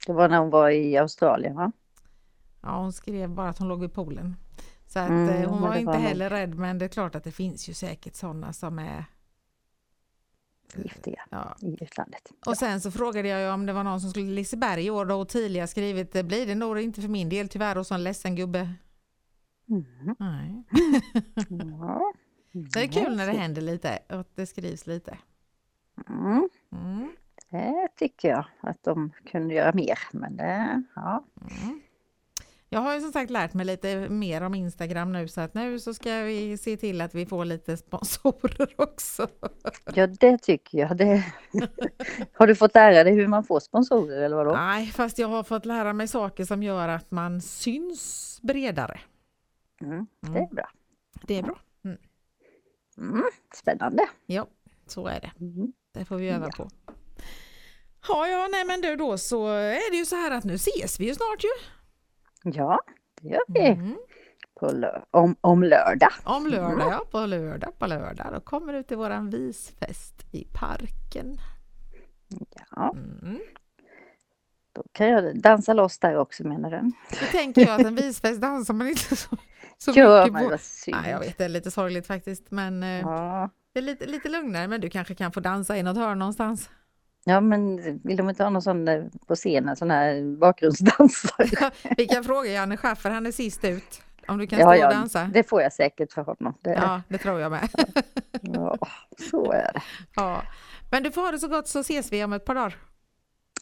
Det 0.06 0.12
var 0.12 0.28
när 0.28 0.38
hon 0.38 0.50
var 0.50 0.70
i 0.70 0.96
Australien 0.96 1.56
va? 1.56 1.72
Ja, 2.62 2.78
hon 2.78 2.92
skrev 2.92 3.30
bara 3.30 3.48
att 3.48 3.58
hon 3.58 3.68
låg 3.68 3.80
vid 3.80 3.92
poolen. 3.92 4.36
Så 4.86 4.98
att 4.98 5.08
Mm, 5.08 5.28
eh, 5.28 5.50
hon 5.50 5.62
var 5.62 5.74
inte 5.74 5.86
var 5.86 5.98
heller 5.98 6.30
rädd 6.30 6.54
men 6.54 6.78
det 6.78 6.84
är 6.84 6.88
klart 6.88 7.14
att 7.14 7.24
det 7.24 7.32
finns 7.32 7.68
ju 7.68 7.74
säkert 7.74 8.14
sådana 8.14 8.52
som 8.52 8.78
är 8.78 9.04
Giftiga 10.74 11.22
ja. 11.30 11.56
i 11.60 11.84
utlandet. 11.84 12.32
Och 12.46 12.56
sen 12.56 12.80
så 12.80 12.90
frågade 12.90 13.28
jag 13.28 13.40
ju 13.40 13.50
om 13.50 13.66
det 13.66 13.72
var 13.72 13.84
någon 13.84 14.00
som 14.00 14.10
skulle 14.10 14.26
till 14.26 14.34
Liseberg 14.34 14.86
i 14.86 14.90
år 14.90 15.04
då 15.04 15.20
och 15.20 15.28
Tilia 15.28 15.66
skrivit 15.66 16.12
det 16.12 16.22
blir 16.22 16.46
det 16.46 16.54
nog 16.54 16.80
inte 16.80 17.00
för 17.00 17.08
min 17.08 17.28
del 17.28 17.48
tyvärr 17.48 17.78
och 17.78 17.86
så 17.86 17.94
en 17.94 18.04
ledsen 18.04 18.36
gubbe. 18.36 18.74
Mm. 19.70 20.14
Nej. 20.18 20.62
Ja. 21.80 22.12
Så 22.72 22.78
det 22.78 22.84
är 22.84 22.88
kul 22.88 23.16
när 23.16 23.26
det 23.26 23.32
händer 23.38 23.62
lite 23.62 23.98
och 24.08 24.20
att 24.20 24.36
det 24.36 24.46
skrivs 24.46 24.86
lite. 24.86 25.18
Mm. 26.08 26.48
Mm. 26.72 27.12
Det 27.50 27.88
tycker 27.96 28.28
jag 28.28 28.44
att 28.60 28.84
de 28.84 29.12
kunde 29.30 29.54
göra 29.54 29.72
mer. 29.72 29.98
Men 30.12 30.36
det, 30.36 30.82
ja. 30.94 31.24
Mm. 31.40 31.80
Jag 32.68 32.80
har 32.80 32.94
ju 32.94 33.00
som 33.00 33.12
sagt 33.12 33.30
lärt 33.30 33.54
mig 33.54 33.66
lite 33.66 34.08
mer 34.08 34.42
om 34.42 34.54
Instagram 34.54 35.12
nu 35.12 35.28
så 35.28 35.40
att 35.40 35.54
nu 35.54 35.78
så 35.78 35.94
ska 35.94 36.20
vi 36.22 36.58
se 36.58 36.76
till 36.76 37.00
att 37.00 37.14
vi 37.14 37.26
får 37.26 37.44
lite 37.44 37.76
sponsorer 37.76 38.68
också. 38.76 39.28
ja, 39.94 40.06
det 40.06 40.38
tycker 40.38 40.78
jag. 40.78 40.96
Det... 40.96 41.24
Har 42.32 42.46
du 42.46 42.54
fått 42.54 42.74
lära 42.74 43.04
dig 43.04 43.14
hur 43.14 43.26
man 43.26 43.44
får 43.44 43.60
sponsorer 43.60 44.22
eller 44.22 44.36
vadå? 44.36 44.52
Nej, 44.52 44.86
fast 44.86 45.18
jag 45.18 45.28
har 45.28 45.42
fått 45.42 45.66
lära 45.66 45.92
mig 45.92 46.08
saker 46.08 46.44
som 46.44 46.62
gör 46.62 46.88
att 46.88 47.10
man 47.10 47.40
syns 47.40 48.38
bredare. 48.42 49.00
Mm. 49.80 50.06
Det 50.20 50.38
är 50.38 50.54
bra. 50.54 50.70
Det 51.22 51.34
är 51.38 51.42
bra. 51.42 51.58
Mm. 52.98 53.22
Spännande. 53.54 54.08
Ja, 54.26 54.46
så 54.86 55.06
är 55.06 55.20
det. 55.20 55.30
Mm. 55.40 55.72
Det 55.92 56.04
får 56.04 56.16
vi 56.16 56.28
öva 56.30 56.48
Ja. 56.58 56.64
på. 56.64 56.70
Ja, 58.08 58.28
ja, 58.28 58.48
nej 58.50 58.64
men 58.66 58.80
du 58.80 58.96
då 58.96 59.18
så 59.18 59.48
är 59.48 59.90
det 59.90 59.96
ju 59.96 60.04
så 60.06 60.16
här 60.16 60.30
att 60.30 60.44
nu 60.44 60.54
ses 60.54 61.00
vi 61.00 61.06
ju 61.06 61.14
snart 61.14 61.44
ju. 61.44 61.48
Ja, 62.52 62.80
det 63.20 63.28
gör 63.28 63.42
vi. 63.48 63.60
Mm. 63.66 63.96
Om, 65.10 65.36
om 65.40 65.62
lördag. 65.62 66.12
Om 66.24 66.46
lördag, 66.46 66.92
ja. 66.92 67.04
På 67.10 67.26
lördag, 67.26 67.78
på 67.78 67.86
lördag. 67.86 68.26
Då 68.32 68.40
kommer 68.40 68.72
du 68.72 68.82
till 68.82 68.96
våran 68.96 69.30
visfest 69.30 70.14
i 70.34 70.44
parken. 70.54 71.36
Ja, 72.70 72.94
Mm. 73.22 73.38
då 74.72 74.82
kan 74.92 75.08
jag 75.08 75.40
dansa 75.40 75.72
loss 75.72 75.98
där 75.98 76.16
också 76.16 76.44
menar 76.44 76.70
du? 76.70 76.80
Då 77.20 77.26
tänker 77.32 77.60
jag 77.66 77.80
att 77.80 77.86
en 77.86 77.94
visfest 77.94 78.40
dansar 78.40 78.74
man 78.74 78.88
inte 78.88 79.16
så, 79.16 79.36
så 79.78 79.90
Gör 79.92 80.30
man 80.30 80.44
vad 80.50 80.60
synd. 80.60 80.96
Nej, 81.02 81.10
jag 81.10 81.18
vet, 81.20 81.38
det 81.38 81.44
är 81.44 81.48
lite 81.48 81.70
sorgligt 81.70 82.06
faktiskt. 82.06 82.50
Men 82.50 82.82
eh, 82.82 82.88
Ja. 83.00 83.50
det 83.72 83.78
är 83.78 83.82
lite, 83.82 84.06
lite 84.06 84.28
lugnare. 84.28 84.68
Men 84.68 84.80
du 84.80 84.90
kanske 84.90 85.14
kan 85.14 85.32
få 85.32 85.40
dansa 85.40 85.76
i 85.76 85.82
något 85.82 85.96
hörn 85.96 86.18
någonstans. 86.18 86.70
ja, 87.24 87.40
men 87.40 87.76
vill 88.04 88.16
de 88.16 88.28
inte 88.28 88.42
ha 88.42 88.50
någon 88.50 88.62
sån 88.62 88.88
eh, 88.88 89.04
på 89.26 89.34
scenen, 89.34 89.76
sån 89.76 89.90
här 89.90 90.36
bakgrundsdansare? 90.38 91.70
Vi 91.96 92.06
kan 92.06 92.24
fråga 92.24 92.50
Janne 92.50 92.76
Schaffer, 92.76 93.10
han 93.10 93.26
är 93.26 93.32
sist 93.32 93.64
ut. 93.64 94.02
Om 94.28 94.38
du 94.38 94.46
kan 94.46 94.58
Ja, 94.58 94.66
stå 94.66 94.74
ja, 94.80 94.86
och 94.88 94.94
dansa. 94.94 95.30
det 95.32 95.48
får 95.48 95.62
jag 95.62 95.72
säkert 95.72 96.12
för 96.12 96.22
honom. 96.22 96.54
Det, 96.62 96.70
ja. 96.70 96.76
Ja, 96.82 97.02
det 97.08 97.18
tror 97.18 97.40
jag 97.40 97.50
med. 97.52 97.68
så 99.30 99.52
är 99.52 99.72
det. 99.72 99.82
Ja. 100.16 100.42
Men 100.90 101.02
du 101.02 101.10
får 101.12 101.22
ha 101.22 101.30
det 101.30 101.38
så 101.38 101.48
gott 101.48 101.68
så 101.68 101.80
ses 101.80 102.12
vi 102.12 102.24
om 102.24 102.32
ett 102.32 102.44
par 102.44 102.54
dagar. 102.54 102.76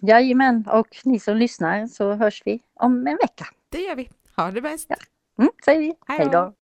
Jajamän, 0.00 0.64
och 0.70 0.86
ni 1.04 1.20
som 1.20 1.36
lyssnar 1.36 1.86
så 1.86 2.12
hörs 2.12 2.42
vi 2.44 2.60
om 2.74 3.06
en 3.06 3.16
vecka. 3.22 3.46
Det 3.68 3.78
gör 3.78 3.96
vi. 3.96 4.10
Ha 4.36 4.50
det 4.50 4.60
bäst. 4.60 4.90
Mm, 5.38 5.50
säger 5.64 5.80
vi. 5.80 5.94
Hej 6.06 6.28
då. 6.32 6.52